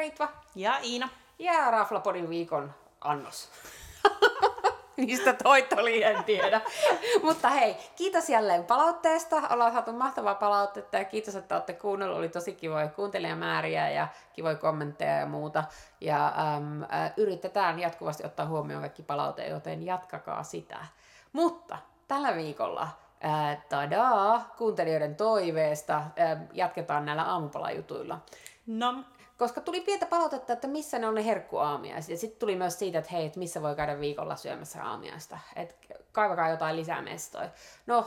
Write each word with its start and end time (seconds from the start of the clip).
Ritva. 0.00 0.28
Ja 0.54 0.78
Iina. 0.82 1.08
Ja 1.38 1.70
Raflapodin 1.70 2.30
viikon 2.30 2.74
annos. 3.00 3.48
Mistä 4.96 5.32
toi 5.32 5.66
oli, 5.76 6.02
en 6.02 6.24
tiedä. 6.24 6.60
Mutta 7.22 7.48
hei, 7.48 7.76
kiitos 7.96 8.28
jälleen 8.28 8.64
palautteesta. 8.64 9.36
Ollaan 9.50 9.72
saatu 9.72 9.92
mahtavaa 9.92 10.34
palautetta 10.34 10.96
ja 10.96 11.04
kiitos, 11.04 11.36
että 11.36 11.54
olette 11.54 11.72
kuunnellut. 11.72 12.18
Oli 12.18 12.28
tosi 12.28 12.52
kivoja 12.52 12.88
kuuntelijamääriä 12.88 13.90
ja 13.90 14.08
kivoja 14.32 14.54
kommentteja 14.54 15.16
ja 15.16 15.26
muuta. 15.26 15.64
Ja 16.00 16.26
äm, 16.56 16.82
ä, 16.82 16.86
yritetään 17.16 17.78
jatkuvasti 17.78 18.26
ottaa 18.26 18.46
huomioon 18.46 18.82
kaikki 18.82 19.02
palaute, 19.02 19.46
joten 19.46 19.86
jatkakaa 19.86 20.42
sitä. 20.42 20.78
Mutta 21.32 21.78
tällä 22.08 22.34
viikolla 22.34 22.88
ää, 23.20 23.62
tadaa, 23.68 24.54
kuuntelijoiden 24.58 25.16
toiveesta 25.16 25.94
ää, 26.16 26.46
jatketaan 26.52 27.04
näillä 27.04 27.22
aamupalajutuilla. 27.22 28.18
No, 28.66 29.04
Koska 29.40 29.60
tuli 29.60 29.80
pientä 29.80 30.06
palautetta, 30.06 30.52
että 30.52 30.68
missä 30.68 30.98
ne 30.98 31.08
on 31.08 31.14
ne 31.14 31.24
herkkuaamiaiset. 31.24 32.10
Ja 32.10 32.16
sitten 32.16 32.40
tuli 32.40 32.56
myös 32.56 32.78
siitä, 32.78 32.98
että 32.98 33.10
hei, 33.10 33.26
että 33.26 33.38
missä 33.38 33.62
voi 33.62 33.76
käydä 33.76 34.00
viikolla 34.00 34.36
syömässä 34.36 34.84
aamiaista. 34.84 35.38
Että 35.56 35.74
kaivakaa 36.12 36.48
jotain 36.48 36.76
lisää 36.76 37.02
mestoja. 37.02 37.48
No, 37.86 38.06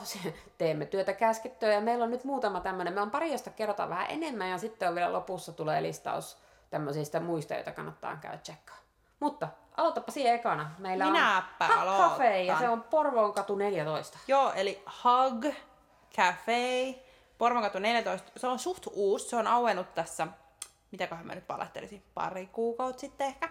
teemme 0.57 0.85
työtä 0.85 1.13
käskettyä 1.13 1.73
ja 1.73 1.81
meillä 1.81 2.03
on 2.03 2.11
nyt 2.11 2.23
muutama 2.23 2.59
tämmöinen. 2.59 2.93
Me 2.93 3.01
on 3.01 3.11
pari, 3.11 3.31
josta 3.31 3.49
kerrotaan 3.49 3.89
vähän 3.89 4.07
enemmän 4.09 4.49
ja 4.49 4.57
sitten 4.57 4.89
on 4.89 4.95
vielä 4.95 5.13
lopussa 5.13 5.51
tulee 5.51 5.81
listaus 5.81 6.37
tämmöisistä 6.69 7.19
muista, 7.19 7.53
joita 7.53 7.71
kannattaa 7.71 8.17
käydä 8.21 8.37
tsekkaa. 8.37 8.77
Mutta 9.19 9.47
aloitapa 9.77 10.11
siihen 10.11 10.35
ekana. 10.35 10.71
Meillä 10.77 11.05
Minäpä 11.05 11.65
on 11.65 11.97
Hug. 11.97 12.11
Cafe 12.11 12.43
ja 12.43 12.59
se 12.59 12.69
on 12.69 12.83
Porvoon 12.83 13.33
katu 13.33 13.55
14. 13.55 14.17
Joo, 14.27 14.53
eli 14.55 14.83
Hug 15.03 15.45
Cafe, 16.15 16.95
Pormakatu 17.37 17.79
14. 17.79 18.31
Se 18.37 18.47
on 18.47 18.59
suht 18.59 18.83
uusi, 18.91 19.29
se 19.29 19.35
on 19.35 19.47
auennut 19.47 19.93
tässä, 19.95 20.27
mitäköhän 20.93 21.27
mä 21.27 21.35
nyt 21.35 21.47
palattelisin, 21.47 22.03
pari 22.13 22.45
kuukautta 22.51 23.01
sitten 23.01 23.27
ehkä. 23.27 23.49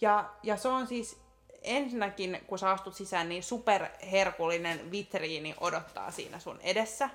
Ja, 0.00 0.30
ja 0.42 0.56
se 0.56 0.68
on 0.68 0.86
siis 0.86 1.20
ensinnäkin, 1.62 2.40
kun 2.46 2.58
sä 2.58 2.70
astut 2.70 2.94
sisään, 2.94 3.28
niin 3.28 3.42
superherkullinen 3.42 4.90
vitriini 4.90 5.54
odottaa 5.60 6.10
siinä 6.10 6.38
sun 6.38 6.60
edessä. 6.60 7.10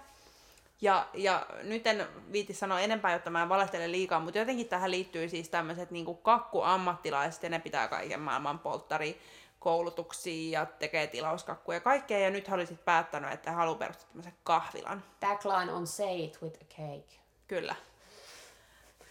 Ja, 0.81 1.07
ja 1.13 1.45
nyt 1.63 1.87
en 1.87 2.07
viiti 2.31 2.53
sanoa 2.53 2.79
enempää, 2.79 3.13
jotta 3.13 3.29
mä 3.29 3.41
en 3.41 3.49
valehtele 3.49 3.91
liikaa, 3.91 4.19
mutta 4.19 4.39
jotenkin 4.39 4.67
tähän 4.67 4.91
liittyy 4.91 5.29
siis 5.29 5.49
tämmöiset 5.49 5.91
niin 5.91 6.17
kakkuammattilaiset, 6.21 7.43
ja 7.43 7.49
ne 7.49 7.59
pitää 7.59 7.87
kaiken 7.87 8.19
maailman 8.19 8.59
polttari 8.59 9.21
koulutuksia 9.59 10.59
ja 10.59 10.65
tekee 10.65 11.07
tilauskakkuja 11.07 11.75
ja 11.75 11.81
kaikkea. 11.81 12.19
Ja 12.19 12.29
nyt 12.29 12.49
olisit 12.49 12.85
päättänyt, 12.85 13.31
että 13.31 13.51
haluaa 13.51 13.77
perustaa 13.77 14.07
tämmöisen 14.07 14.33
kahvilan. 14.43 15.03
Tagline 15.19 15.73
on 15.73 15.87
say 15.87 16.23
it 16.23 16.41
with 16.41 16.61
a 16.61 16.65
cake. 16.65 17.19
Kyllä. 17.47 17.75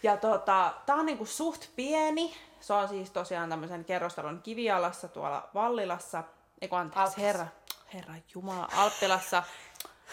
Ja 0.03 0.17
tota, 0.17 0.73
tää 0.85 0.95
on 0.95 1.05
niinku 1.05 1.25
suht 1.25 1.65
pieni. 1.75 2.33
Se 2.59 2.73
on 2.73 2.87
siis 2.87 3.11
tosiaan 3.11 3.49
tämmöisen 3.49 3.85
kerrostalon 3.85 4.41
kivialassa 4.41 5.07
tuolla 5.07 5.49
Vallilassa. 5.53 6.23
Eiku 6.61 6.75
anteeksi, 6.75 7.21
herra, 7.21 7.47
herra 7.93 8.13
Jumala, 8.33 8.69
Alppilassa. 8.75 9.43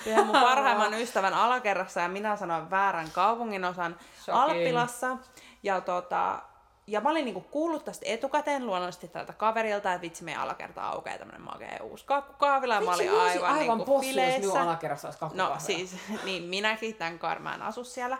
Yhden 0.07 0.27
mun 0.27 0.41
parhaimman 0.49 0.95
ystävän 0.95 1.35
alakerrassa 1.35 2.01
ja 2.01 2.09
minä 2.09 2.37
sanoin 2.37 2.71
väärän 2.71 3.11
kaupunginosan 3.11 3.97
Shocking. 4.25 4.43
Alppilassa. 4.43 5.17
Ja, 5.63 5.81
tota, 5.81 6.43
ja 6.87 7.01
mä 7.01 7.11
olin 7.11 7.25
niinku 7.25 7.41
kuullut 7.41 7.85
tästä 7.85 8.07
etukäteen 8.09 8.67
luonnollisesti 8.67 9.09
tältä 9.09 9.33
kaverilta, 9.33 9.93
että 9.93 10.03
vitsi 10.03 10.25
meidän 10.25 10.43
alakerta 10.43 10.83
aukeaa 10.83 11.19
tämmönen 11.19 11.43
makea 11.43 11.79
uusi 11.83 12.05
kakkukahvila. 12.05 12.81
Mä 12.81 12.95
olin 12.95 12.99
Vitsi, 12.99 13.17
mä 13.17 13.23
olisin 13.23 13.45
aivan, 13.45 13.61
aivan 13.61 13.79
niinku 13.79 13.93
possu, 13.93 14.21
jos 14.21 14.39
minun 14.39 14.59
alakerrassa 14.59 15.09
olisi 15.09 15.37
No 15.37 15.55
siis, 15.59 15.97
niin 16.25 16.43
minäkin, 16.43 16.95
tämän 16.95 17.19
en 17.55 17.63
asu 17.63 17.85
siellä. 17.85 18.19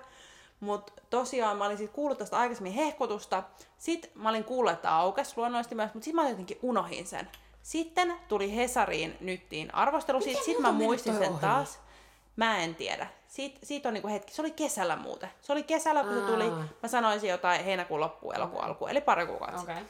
Mutta 0.65 0.93
tosiaan 1.11 1.57
mä 1.57 1.65
olin 1.65 1.79
sit 1.79 1.91
kuullut 1.91 2.19
tästä 2.19 2.39
aikaisemmin 2.39 2.73
hehkutusta. 2.73 3.43
Sitten 3.79 4.11
mä 4.15 4.29
olin 4.29 4.45
kuullut, 4.45 4.73
että 4.73 4.97
aukes 4.97 5.37
luonnollisesti 5.37 5.75
myös, 5.75 5.95
mutta 5.95 6.05
sitten 6.05 6.25
mä 6.25 6.31
jotenkin 6.31 6.59
unohin 6.63 7.07
sen. 7.07 7.31
Sitten 7.63 8.15
tuli 8.29 8.57
Hesariin 8.57 9.17
nyttiin 9.21 9.75
arvostelu 9.75 10.21
sitten 10.21 10.43
multa 10.47 10.61
mä 10.61 10.73
muistin 10.73 11.19
sen 11.19 11.31
ohi? 11.31 11.41
taas. 11.41 11.81
Mä 12.37 12.59
en 12.59 12.75
tiedä. 12.75 13.07
Siit, 13.29 13.59
siitä 13.63 13.89
on 13.89 13.95
niinku 13.95 14.09
hetki. 14.09 14.35
Se 14.35 14.43
oli 14.43 14.51
kesällä 14.51 14.97
muuten. 14.97 15.31
Se 15.43 15.53
oli 15.53 15.63
kesällä, 15.63 16.05
kun 16.05 16.15
se 16.15 16.21
tuli. 16.21 16.45
Aa. 16.45 16.65
Mä 16.83 16.89
sanoisin 16.89 17.31
jotain 17.31 17.65
heinäkuun 17.65 18.01
loppuun, 18.01 18.35
elokuun 18.35 18.65
alkuun, 18.65 18.91
eli 18.91 19.01
pari 19.01 19.27
kuukautta. 19.27 19.61
Okay. 19.61 19.83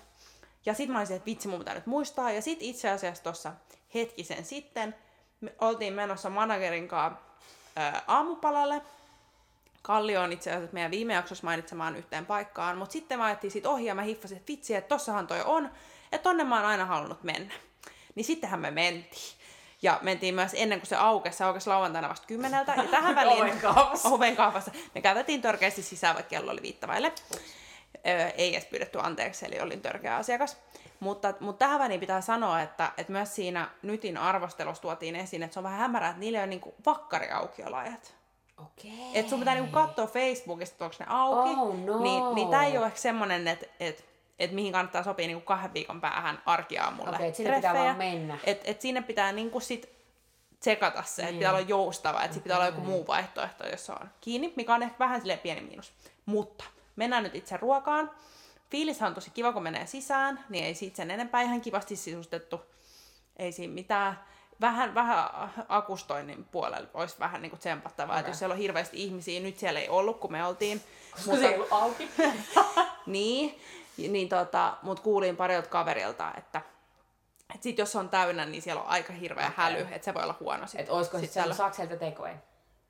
Ja 0.66 0.74
sitten 0.74 0.92
mä 0.92 0.98
olisin, 0.98 1.16
että 1.16 1.26
vitsi, 1.26 1.48
mun 1.48 1.58
pitää 1.58 1.74
nyt 1.74 1.86
muistaa. 1.86 2.30
Ja 2.30 2.42
sitten 2.42 2.68
itse 2.68 2.90
asiassa 2.90 3.22
tuossa 3.22 3.52
hetkisen 3.94 4.44
sitten 4.44 4.94
me 5.40 5.54
oltiin 5.60 5.92
menossa 5.92 6.30
managerin 6.30 6.88
kanssa 6.88 7.20
ää, 7.76 8.02
aamupalalle. 8.06 8.82
Kallio 9.86 10.22
on 10.22 10.32
itse 10.32 10.50
asiassa 10.50 10.74
meidän 10.74 10.90
viime 10.90 11.14
jaksossa 11.14 11.44
mainitsemaan 11.44 11.96
yhteen 11.96 12.26
paikkaan, 12.26 12.78
mutta 12.78 12.92
sitten 12.92 13.18
mä 13.18 13.24
ajettiin 13.24 13.50
siitä 13.50 13.70
ohi 13.70 13.84
ja 13.84 13.94
mä 13.94 14.02
hiffasin, 14.02 14.36
että 14.36 14.52
vitsi, 14.52 14.74
että 14.74 14.88
tossahan 14.88 15.26
toi 15.26 15.42
on, 15.44 15.70
että 16.12 16.22
tonne 16.22 16.44
mä 16.44 16.56
oon 16.56 16.64
aina 16.64 16.84
halunnut 16.84 17.22
mennä. 17.22 17.54
Niin 18.14 18.24
sittenhän 18.24 18.60
me 18.60 18.70
mentiin. 18.70 19.34
Ja 19.82 19.98
mentiin 20.02 20.34
myös 20.34 20.52
ennen 20.54 20.80
kuin 20.80 20.88
se 20.88 20.96
aukesi, 20.96 21.38
se 21.38 21.44
aukesi 21.44 21.68
lauantaina 21.68 22.08
vasta 22.08 22.26
kymmeneltä. 22.26 22.74
Ja 22.76 22.84
tähän 22.84 23.14
väliin... 23.14 23.42
Oven 24.04 24.36
kahvassa. 24.36 24.70
Me 24.94 25.00
käveltiin 25.00 25.42
törkeästi 25.42 25.82
sisään, 25.82 26.14
vaikka 26.14 26.30
kello 26.30 26.52
oli 26.52 26.62
viittavaille. 26.62 27.12
Öö, 28.06 28.28
ei 28.28 28.54
edes 28.54 28.64
pyydetty 28.64 28.98
anteeksi, 29.02 29.46
eli 29.46 29.60
olin 29.60 29.80
törkeä 29.80 30.16
asiakas. 30.16 30.56
Mutta, 31.00 31.34
mutta 31.40 31.64
tähän 31.64 31.80
väliin 31.80 32.00
pitää 32.00 32.20
sanoa, 32.20 32.60
että, 32.60 32.92
että 32.96 33.12
myös 33.12 33.34
siinä 33.34 33.70
Nytin 33.82 34.16
arvostelussa 34.16 34.82
tuotiin 34.82 35.16
esiin, 35.16 35.42
että 35.42 35.54
se 35.54 35.60
on 35.60 35.64
vähän 35.64 35.78
hämärää, 35.78 36.10
että 36.10 36.20
niillä 36.20 36.42
on 36.42 36.50
niinku 36.50 36.74
vakkariaukiolajat. 36.86 38.14
Okei. 38.58 39.10
Että 39.14 39.30
sun 39.30 39.38
pitää 39.38 39.54
niinku 39.54 39.72
katsoa 39.72 40.06
Facebookista, 40.06 40.74
että 40.74 40.84
onko 40.84 40.96
ne 41.00 41.06
auki. 41.08 41.50
Oh 41.60 41.78
no. 41.78 42.02
Niin, 42.02 42.34
niin 42.34 42.48
tää 42.48 42.64
ei 42.64 42.78
ole 42.78 42.86
ehkä 42.86 42.98
semmonen, 42.98 43.48
että 43.48 43.66
et, 43.80 44.04
et 44.38 44.52
mihin 44.52 44.72
kannattaa 44.72 45.02
sopia 45.02 45.26
niinku 45.26 45.44
kahden 45.44 45.74
viikon 45.74 46.00
päähän 46.00 46.42
arkiaamulle. 46.46 47.16
Okei, 47.16 47.28
et 47.28 47.34
sinne 47.34 47.56
pitää 47.56 47.74
vaan 47.74 47.96
mennä. 47.96 48.38
Et, 48.44 48.60
et 48.64 48.80
sinne 48.80 49.02
pitää 49.02 49.32
niinku 49.32 49.60
sit 49.60 49.94
tsekata 50.60 51.02
se, 51.02 51.22
että 51.22 51.34
pitää 51.34 51.50
olla 51.50 51.60
joustava, 51.60 52.22
että 52.22 52.34
sit 52.34 52.42
pitää 52.42 52.56
olla 52.56 52.66
joku 52.66 52.80
muu 52.80 53.06
vaihtoehto, 53.06 53.68
jos 53.68 53.90
on 53.90 54.10
kiinni, 54.20 54.52
mikä 54.56 54.74
on 54.74 54.82
ehkä 54.82 54.98
vähän 54.98 55.20
silleen 55.20 55.38
pieni 55.38 55.60
miinus. 55.60 55.92
Mutta 56.26 56.64
mennään 56.96 57.22
nyt 57.22 57.34
itse 57.34 57.56
ruokaan. 57.56 58.10
Fiilishän 58.70 59.08
on 59.08 59.14
tosi 59.14 59.30
kiva, 59.30 59.52
kun 59.52 59.62
menee 59.62 59.86
sisään, 59.86 60.44
niin 60.48 60.64
ei 60.64 60.74
siitä 60.74 60.96
sen 60.96 61.10
enempää 61.10 61.42
ihan 61.42 61.60
kivasti 61.60 61.96
sisustettu. 61.96 62.60
Ei 63.36 63.52
siinä 63.52 63.74
mitään. 63.74 64.18
Vähän, 64.60 64.94
vähän 64.94 65.28
akustoinnin 65.68 66.44
puolella 66.44 66.88
olisi 66.94 67.16
vähän 67.18 67.42
niin 67.42 67.50
kuin 67.50 67.60
tsempattavaa, 67.60 68.12
okay. 68.12 68.20
että 68.20 68.30
jos 68.30 68.38
siellä 68.38 68.52
on 68.52 68.58
hirveästi 68.58 69.04
ihmisiä, 69.04 69.40
nyt 69.40 69.58
siellä 69.58 69.80
ei 69.80 69.88
ollut, 69.88 70.20
kun 70.20 70.32
me 70.32 70.46
oltiin. 70.46 70.82
Mutta 71.26 71.40
se 71.40 71.48
ei 71.48 71.54
ollut 71.54 71.72
auki. 71.72 72.10
Niin, 73.06 73.60
niin 73.96 74.28
tota, 74.28 74.76
mut 74.82 75.00
kuulin 75.00 75.36
parilta 75.36 75.68
kaverilta, 75.68 76.32
että 76.36 76.62
et 77.54 77.62
sit 77.62 77.78
jos 77.78 77.96
on 77.96 78.08
täynnä, 78.08 78.46
niin 78.46 78.62
siellä 78.62 78.82
on 78.82 78.88
aika 78.88 79.12
hirveä 79.12 79.46
okay. 79.46 79.64
häly, 79.64 79.86
että 79.90 80.04
se 80.04 80.14
voi 80.14 80.22
olla 80.22 80.36
huono 80.40 80.66
sit. 80.66 80.80
Et 80.80 80.88
olisiko 80.88 81.18
sit 81.18 81.24
sitten 81.24 81.42
siellä... 81.42 81.54
saako 81.54 81.76
sieltä 81.76 81.96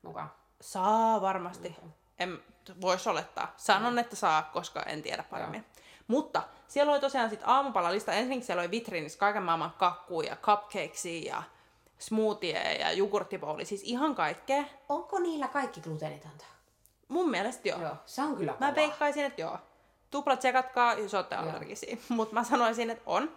mukaan? 0.01 0.31
Saa 0.61 1.21
varmasti. 1.21 1.75
En 2.19 2.39
vois 2.81 3.07
olettaa. 3.07 3.53
Sanon, 3.57 3.99
että 3.99 4.15
saa, 4.15 4.41
koska 4.41 4.83
en 4.83 5.01
tiedä 5.01 5.23
paremmin. 5.23 5.65
Mutta 6.07 6.43
siellä 6.67 6.91
oli 6.91 7.01
tosiaan 7.01 7.29
sit 7.29 7.41
aamupalalista. 7.43 8.13
Ensinnäkin 8.13 8.45
siellä 8.45 8.61
oli 8.61 8.71
vitriinissä 8.71 9.19
kaiken 9.19 9.43
maailman 9.43 9.73
kakkuja, 9.77 10.29
ja 10.29 10.35
cupcakesia 10.35 11.35
ja 11.35 11.43
smoothie 11.99 12.73
ja 12.73 12.91
jogurttipouli. 12.91 13.65
Siis 13.65 13.83
ihan 13.83 14.15
kaikkea. 14.15 14.63
Onko 14.89 15.19
niillä 15.19 15.47
kaikki 15.47 15.81
gluteenitonta? 15.81 16.45
Mun 17.07 17.29
mielestä 17.29 17.69
joo. 17.69 17.81
Joo, 17.81 17.95
se 18.05 18.21
on 18.21 18.35
kyllä 18.37 18.51
Mä 18.51 18.57
kova. 18.65 18.75
veikkaisin, 18.75 19.25
että 19.25 19.41
joo. 19.41 19.57
Tuplat 20.11 20.39
tsekatkaa, 20.39 20.93
jos 20.93 21.13
olette 21.13 21.35
allergisia. 21.35 21.97
Mutta 22.09 22.33
mä 22.33 22.43
sanoisin, 22.43 22.89
että 22.89 23.03
on. 23.05 23.31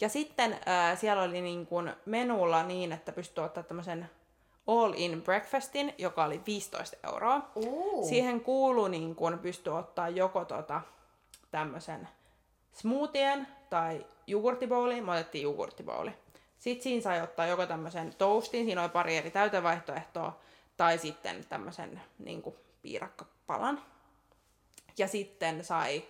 Ja 0.00 0.08
sitten 0.08 0.52
äh, 0.52 0.98
siellä 0.98 1.22
oli 1.22 1.40
niin 1.40 1.66
kun 1.66 1.92
menulla 2.06 2.62
niin, 2.62 2.92
että 2.92 3.12
pystyy 3.12 3.44
ottaa 3.44 3.62
tämmöisen 3.62 4.10
all-in 4.66 5.22
breakfastin, 5.22 5.94
joka 5.98 6.24
oli 6.24 6.40
15 6.46 6.96
euroa. 7.12 7.50
Uu. 7.54 8.08
Siihen 8.08 8.40
kuuluu 8.40 8.88
niin 8.88 9.14
kun 9.14 9.38
pystyy 9.38 9.78
ottaa 9.78 10.08
joko 10.08 10.44
tota, 10.44 10.80
tämmöisen 11.50 12.08
smoothien 12.72 13.48
tai 13.70 14.06
jogurttiboulin. 14.26 15.04
Me 15.04 15.12
otettiin 15.12 15.42
jogurttibouli. 15.42 16.12
Sitten 16.58 16.82
siinä 16.82 17.02
sai 17.02 17.20
ottaa 17.20 17.46
joko 17.46 17.66
tämmöisen 17.66 18.14
toastin, 18.14 18.64
siinä 18.64 18.82
oli 18.82 18.88
pari 18.88 19.16
eri 19.16 19.30
täytevaihtoehtoa, 19.30 20.40
tai 20.76 20.98
sitten 20.98 21.44
tämmöisen 21.48 22.00
niin 22.18 22.42
kuin, 22.42 22.56
piirakkapalan. 22.82 23.82
Ja 24.98 25.08
sitten 25.08 25.64
sai 25.64 26.04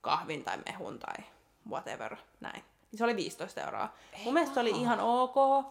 kahvin 0.00 0.44
tai 0.44 0.58
mehun 0.66 0.98
tai 0.98 1.24
whatever, 1.70 2.16
näin. 2.40 2.64
Niin 2.90 2.98
se 2.98 3.04
oli 3.04 3.16
15 3.16 3.60
euroa. 3.60 3.88
Mun 4.24 4.34
mielestä 4.34 4.54
se 4.54 4.60
oli 4.60 4.70
ihan 4.70 5.00
ok. 5.00 5.66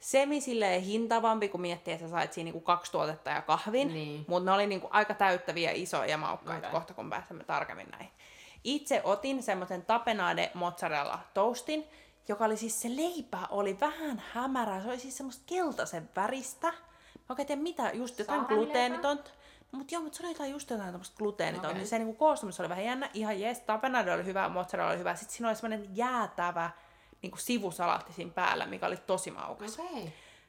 Semi 0.00 0.40
silleen 0.40 0.82
hintavampi, 0.82 1.48
kun 1.48 1.60
miettii, 1.60 1.94
että 1.94 2.06
sä 2.06 2.10
sait 2.10 2.32
siinä 2.32 2.44
niinku 2.44 2.60
kaksi 2.60 2.92
tuotetta 2.92 3.30
ja 3.30 3.42
kahvin. 3.42 3.88
Niin. 3.88 4.24
Mutta 4.28 4.50
ne 4.50 4.54
oli 4.54 4.66
niinku 4.66 4.88
aika 4.90 5.14
täyttäviä, 5.14 5.70
isoja 5.70 6.10
ja 6.10 6.18
maukkaita 6.18 6.68
Okei. 6.68 6.70
kohta, 6.70 6.94
kun 6.94 7.10
pääsemme 7.10 7.44
tarkemmin 7.44 7.88
näihin. 7.90 8.10
Itse 8.64 9.00
otin 9.04 9.42
semmoisen 9.42 9.84
tapenade 9.84 10.50
mozzarella 10.54 11.18
toastin, 11.34 11.88
joka 12.28 12.44
oli 12.44 12.56
siis 12.56 12.80
se 12.80 12.88
leipä 12.96 13.38
oli 13.50 13.80
vähän 13.80 14.22
hämärää. 14.32 14.82
Se 14.82 14.88
oli 14.88 14.98
siis 14.98 15.16
semmoista 15.16 15.42
keltaisen 15.46 16.08
väristä. 16.16 16.68
Mä 16.68 17.24
oikein 17.28 17.46
tiedä 17.46 17.62
mitä, 17.62 17.90
just 17.90 18.18
jotain 18.18 18.40
gluteenitonta. 18.40 19.30
Mutta 19.72 19.94
joo, 19.94 20.02
mutta 20.02 20.18
se 20.18 20.22
oli 20.22 20.32
jotain 20.32 20.50
just 20.50 20.70
jotain 20.70 20.90
tämmöistä 20.90 21.16
gluteenitonta. 21.16 21.76
Okay. 21.76 21.86
Se 21.86 21.98
niinku 21.98 22.14
koostumus 22.14 22.60
oli 22.60 22.68
vähän 22.68 22.84
jännä, 22.84 23.10
ihan 23.14 23.40
jes. 23.40 23.60
Tapenade 23.60 24.12
oli 24.12 24.24
hyvä, 24.24 24.48
mozzarella 24.48 24.90
oli 24.90 24.98
hyvä. 24.98 25.14
Sitten 25.14 25.36
siinä 25.36 25.48
oli 25.48 25.56
semmoinen 25.56 25.96
jäätävä 25.96 26.70
niinku 27.22 27.36
sivusalaatti 27.36 28.12
siinä 28.12 28.30
päällä, 28.30 28.66
mikä 28.66 28.86
oli 28.86 28.96
tosi 28.96 29.30
maukas. 29.30 29.78
Okay. 29.78 30.02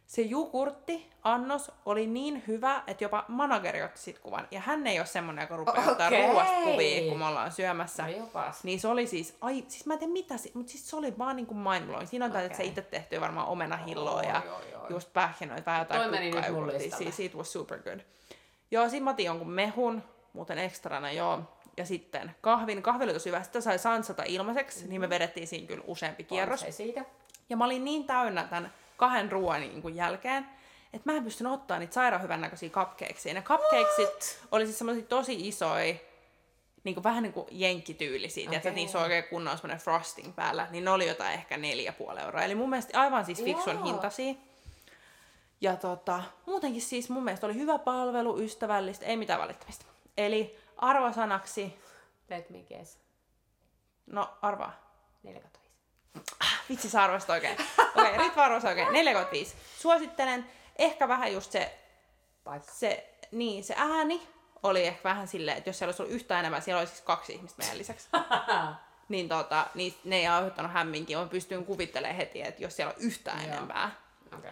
Se 0.10 0.22
jogurtti, 0.22 1.10
annos, 1.24 1.72
oli 1.86 2.08
niin 2.08 2.44
hyvä, 2.48 2.84
että 2.88 3.04
jopa 3.04 3.26
manageri 3.28 3.84
otti 3.84 4.00
sit 4.00 4.20
kuvan. 4.20 4.48
Ja 4.52 4.60
hän 4.60 4.88
ei 4.88 5.00
ole 5.00 5.06
semmonen, 5.06 5.42
joka 5.42 5.58
rupeaa 5.58 5.92
ottaa 5.92 6.08
Okei. 6.08 6.28
ruuasta 6.28 6.56
kuvia, 6.64 7.10
kun 7.10 7.20
me 7.20 7.26
ollaan 7.26 7.52
syömässä. 7.52 8.04
No 8.04 8.10
jopas. 8.10 8.64
Niin 8.64 8.80
se 8.80 8.88
oli 8.88 9.08
siis, 9.08 9.38
ai, 9.42 9.66
siis 9.68 9.86
mä 9.86 9.94
en 9.94 10.00
tiedä 10.00 10.14
mitä, 10.14 10.36
mutta 10.54 10.72
siis 10.72 10.90
se 10.90 10.96
oli 10.96 11.18
vaan 11.18 11.36
niinku 11.36 11.54
mind 11.54 11.86
blowing. 11.86 12.10
Siinä 12.10 12.26
on 12.26 12.32
okay. 12.32 12.46
että 12.46 12.58
se 12.58 12.64
itse 12.64 12.82
tehty 12.82 13.22
varmaan 13.22 13.48
omenahilloa 13.48 14.24
ja 14.24 14.42
Oi, 14.42 14.50
oi, 14.50 14.82
oi. 14.82 14.88
just 14.90 15.14
pähkinöitä, 15.14 15.66
vähän 15.66 15.82
jotain 15.82 16.12
listalle. 16.12 16.80
Siis 16.80 17.20
it 17.20 17.36
was 17.36 17.54
super 17.54 17.80
good. 17.80 18.00
Joo, 18.72 18.90
sit 18.90 19.04
mä 19.04 19.10
otin 19.10 19.26
jonkun 19.26 19.50
mehun, 19.50 20.04
muuten 20.34 20.58
ekstrana, 20.58 21.12
joo. 21.12 21.42
Ja 21.78 21.86
sitten 21.86 22.36
kahvin, 22.42 22.82
kahvi 22.82 23.04
oli 23.04 23.14
tosi 23.14 23.30
hyvä. 23.30 23.44
Sitten 23.44 23.62
sai 23.62 23.80
sansata 23.80 24.24
ilmaiseksi, 24.24 24.88
niin 24.88 25.02
me 25.02 25.10
vedettiin 25.10 25.48
siinä 25.48 25.68
kyllä 25.68 25.84
useampi 25.88 26.24
kierros. 26.24 26.60
Se 26.60 26.72
siitä. 26.72 27.06
Ja 27.50 27.58
mä 27.58 27.66
olin 27.66 27.84
niin 27.84 28.04
täynnä 28.04 28.44
tämän 28.44 28.74
kahden 29.00 29.32
ruoan 29.32 29.62
niin 29.62 29.82
kuin 29.82 29.96
jälkeen, 29.96 30.46
että 30.94 31.12
mä 31.12 31.18
en 31.18 31.24
pystynyt 31.24 31.54
ottaa 31.54 31.80
niitä 31.80 31.94
sairaan 31.94 32.24
hyvän 32.24 32.42
näköisiä 32.42 32.70
cupcakesia. 32.70 33.34
Ne 33.34 33.42
cupcakesit 33.42 34.48
oli 34.52 34.66
siis 34.66 34.78
semmoisia 34.78 35.06
tosi 35.06 35.48
isoja, 35.48 35.96
niin 36.84 36.94
kuin 36.94 37.04
vähän 37.04 37.24
niin 37.24 37.34
kuin 37.34 37.48
jenkkityylisiä, 37.52 38.44
okay. 38.44 38.58
että 38.58 38.72
niissä 38.72 38.98
on 38.98 39.04
oikein 39.04 39.24
kunnon 39.24 39.58
semmoinen 39.58 39.84
frosting 39.84 40.36
päällä, 40.36 40.68
niin 40.72 40.86
ne 40.86 40.92
oli 40.92 41.08
jotain 41.08 41.34
ehkä 41.34 41.58
neljä 41.58 41.92
puoli 41.92 42.20
euroa. 42.20 42.44
Eli 42.44 42.56
mun 42.56 42.70
mielestä 42.70 43.02
aivan 43.02 43.26
siis 43.26 43.44
fiksun 43.44 43.74
Joo. 43.74 43.84
hintaisia. 43.84 44.34
Ja 45.62 45.76
tota, 45.76 46.24
muutenkin 46.46 46.82
siis 46.82 47.10
mun 47.10 47.24
mielestä 47.24 47.48
oli 47.48 47.56
hyvä 47.56 47.80
palvelu, 47.80 48.40
ystävällistä, 48.40 49.06
ei 49.06 49.18
mitään 49.18 49.42
valittamista. 49.42 49.86
Eli 50.18 50.58
arvosanaksi, 50.78 51.80
Let 52.30 52.50
me 52.50 52.60
guess. 52.64 52.98
no 54.08 54.30
arvaa. 54.42 54.90
4 55.24 55.42
kautta 55.42 55.60
5. 55.60 55.69
Vitsi, 56.70 56.90
sä 56.90 57.04
arvasit 57.04 57.30
oikein. 57.30 57.54
Okei, 57.54 57.88
okay, 58.14 58.18
Ritva 58.18 58.46
arvasi 58.46 58.68
oikein. 58.68 58.94
45. 58.94 59.56
Suosittelen 59.80 60.46
ehkä 60.76 61.08
vähän 61.08 61.34
just 61.34 61.52
se, 61.52 61.80
Paikka. 62.44 62.72
se, 62.72 63.14
niin, 63.32 63.64
se 63.64 63.74
ääni 63.78 64.28
oli 64.64 64.88
ehkä 64.88 65.04
vähän 65.04 65.28
silleen, 65.28 65.58
että 65.58 65.70
jos 65.70 65.78
siellä 65.78 65.90
olisi 65.90 66.02
ollut 66.02 66.16
yhtään 66.16 66.40
enemmän, 66.40 66.62
siellä 66.62 66.80
olisi 66.80 66.94
siis 66.94 67.06
kaksi 67.06 67.34
ihmistä 67.34 67.58
meidän 67.58 67.78
lisäksi. 67.78 68.10
niin, 69.10 69.30
tota, 69.30 69.68
niin 69.76 69.94
ne 70.04 70.16
ei 70.16 70.28
aiheuttanut 70.28 70.72
hämminkin. 70.72 71.18
Mä 71.18 71.26
pystyn 71.26 71.66
kuvittelemaan 71.66 72.16
heti, 72.16 72.42
että 72.42 72.64
jos 72.64 72.76
siellä 72.76 72.94
on 72.94 73.02
yhtään 73.02 73.46
Joo. 73.46 73.54
enempää. 73.54 73.92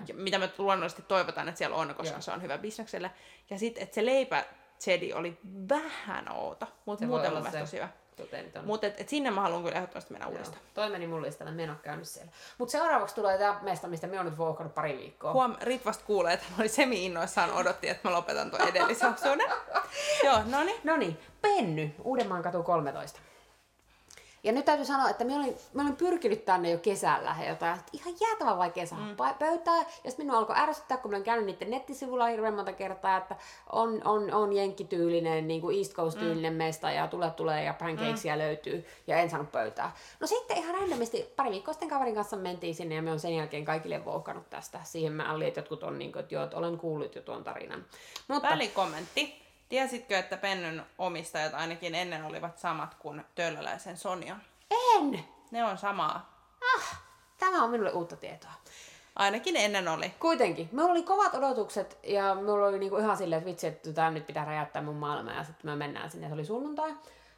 Ja 0.07 0.13
Mitä 0.13 0.39
me 0.39 0.51
luonnollisesti 0.57 1.01
toivotaan, 1.01 1.50
että 1.50 1.57
siellä 1.57 1.75
on, 1.75 1.95
koska 1.95 2.15
Joo. 2.15 2.21
se 2.21 2.31
on 2.31 2.42
hyvä 2.42 2.57
bisnekselle. 2.57 3.12
Ja 3.50 3.59
sitten, 3.59 3.83
että 3.83 3.95
se 3.95 4.06
leipä 4.06 4.45
Jedi 4.88 5.13
oli 5.13 5.38
vähän 5.69 6.31
outo, 6.31 6.65
mutta 6.86 7.06
muuten 7.06 7.33
mun 7.33 7.42
mielestä 7.42 7.59
tosi 7.59 7.75
hyvä. 7.77 7.89
Toteen 8.18 8.52
Mutta 8.64 8.88
et, 8.88 9.02
et 9.02 9.10
sinne 9.10 9.31
mä 9.31 9.42
haluan 9.42 9.64
kyllä 9.64 9.75
ehdottomasti 9.75 10.14
mennä 10.14 10.25
Joo. 10.25 10.31
uudestaan. 10.31 10.62
Toi 10.74 10.90
meni 10.90 11.08
mun 11.08 11.22
listalle, 11.22 11.52
mä 11.52 11.62
en 11.62 11.69
oo 11.69 11.75
käynyt 11.84 12.08
siellä. 12.08 12.31
Mutta 12.58 12.72
seuraavaksi 12.72 13.16
tulee 13.16 13.38
tää 13.38 13.60
mesta, 13.62 13.88
mistä 13.88 14.08
me 14.08 14.18
oon 14.18 14.25
nyt 14.25 14.38
vouhkannut 14.38 14.75
pari 14.75 14.98
viikkoa. 14.98 15.34
Huom, 15.34 15.56
Ritvasta 15.62 16.06
kuulee, 16.06 16.34
että 16.34 16.46
hän 16.50 16.60
oli 16.60 16.69
semi-innoissaan 16.69 17.54
odotti, 17.54 17.90
että 17.90 18.10
mä 18.10 18.16
lopetan 18.16 18.52
tuon 18.52 18.68
edellisen 18.68 19.14
osuuden. 19.14 19.48
Joo, 20.25 20.40
no 20.46 20.64
niin. 20.64 20.81
No 20.84 20.98
niin, 20.98 21.19
Penny, 21.42 21.92
Uudenmaan 22.04 22.44
katu 22.44 22.64
13. 22.64 23.19
Ja 24.47 24.53
nyt 24.53 24.65
täytyy 24.65 24.85
sanoa, 24.85 25.09
että 25.09 25.25
mä 25.25 25.35
olin, 25.35 25.57
mä 25.73 25.81
olin 25.81 25.95
pyrkinyt 25.95 26.45
tänne 26.45 26.69
jo 26.69 26.77
kesällä 26.77 27.35
ja 27.39 27.49
jotain, 27.49 27.79
että 27.79 27.91
ihan 27.94 28.13
jäätävän 28.21 28.57
vaikea 28.57 28.85
saada 28.85 29.03
mm. 29.03 29.15
pöytää. 29.39 29.77
Ja 29.77 30.09
sitten 30.11 30.25
minua 30.25 30.38
alkoi 30.38 30.55
ärsyttää, 30.59 30.97
kun 30.97 31.11
olen 31.11 31.23
käynyt 31.23 31.45
niiden 31.45 31.69
nettisivuilla 31.69 32.27
hirveän 32.27 32.53
monta 32.53 32.73
kertaa, 32.73 33.17
että 33.17 33.35
on, 33.71 34.01
on, 34.05 34.33
on 34.33 34.53
jenkkityylinen, 34.53 35.47
niin 35.47 35.61
kuin 35.61 35.77
East 35.77 35.94
Coast-tyylinen 35.94 36.53
mm. 36.53 36.57
mesta 36.57 36.91
ja 36.91 37.07
tule 37.07 37.31
tulee 37.31 37.63
ja 37.63 37.73
pancakesia 37.73 38.33
mm. 38.33 38.39
löytyy 38.39 38.85
ja 39.07 39.17
en 39.17 39.29
saanut 39.29 39.51
pöytää. 39.51 39.95
No 40.19 40.27
sitten 40.27 40.57
ihan 40.57 40.75
randomisti 40.75 41.33
pari 41.35 41.51
viikkoa 41.51 41.73
sitten 41.73 41.89
kaverin 41.89 42.15
kanssa 42.15 42.38
mentiin 42.38 42.75
sinne 42.75 42.95
ja 42.95 43.01
me 43.01 43.11
on 43.11 43.19
sen 43.19 43.35
jälkeen 43.35 43.65
kaikille 43.65 44.05
vouhkanut 44.05 44.49
tästä. 44.49 44.79
Siihen 44.83 45.13
mä 45.13 45.33
olin, 45.33 45.47
että 45.47 45.59
jotkut 45.59 45.83
on 45.83 45.99
niin 45.99 46.11
kuin, 46.11 46.19
että 46.19 46.35
joo, 46.35 46.44
että 46.44 46.57
olen 46.57 46.77
kuullut 46.77 47.15
jo 47.15 47.21
tuon 47.21 47.44
tarinan. 47.44 47.85
Mutta 48.27 48.49
Välikommentti. 48.49 49.46
Tiesitkö, 49.69 50.18
että 50.19 50.38
Pennyn 50.38 50.84
omistajat 50.98 51.54
ainakin 51.54 51.96
ennen 51.96 52.24
olivat 52.24 52.58
samat 52.58 52.96
kuin 52.96 53.25
Töllöläisen 53.36 53.98
Sonja? 53.98 54.36
en! 54.72 55.24
Ne 55.52 55.64
on 55.64 55.78
samaa. 55.78 56.38
Tämä 57.40 57.64
on 57.64 57.69
minulle 57.69 57.92
uutta 57.92 58.16
tietoa. 58.16 58.52
Ainakin 59.16 59.58
ennen 59.58 59.88
oli. 59.88 60.10
Kuitenkin. 60.10 60.69
Minulla 60.72 60.92
oli 60.92 61.04
kovat 61.04 61.36
odotukset 61.36 62.00
ja 62.04 62.36
minulla 62.36 62.68
oli 62.68 62.80
niinku 62.80 62.98
ihan 62.98 63.18
silleen, 63.18 63.38
että 63.38 63.50
vitsi, 63.50 63.68
että 63.68 63.94
tämä 63.94 64.12
nyt 64.12 64.28
pitää 64.28 64.46
räjäyttää 64.46 64.81
mun 64.81 64.96
maailma 64.96 65.31
ja 65.31 65.44
sitten 65.44 65.72
me 65.72 65.75
mennään 65.75 66.12
sinne. 66.12 66.28
Se 66.28 66.34
oli 66.34 66.46
sunnuntai. 66.46 66.94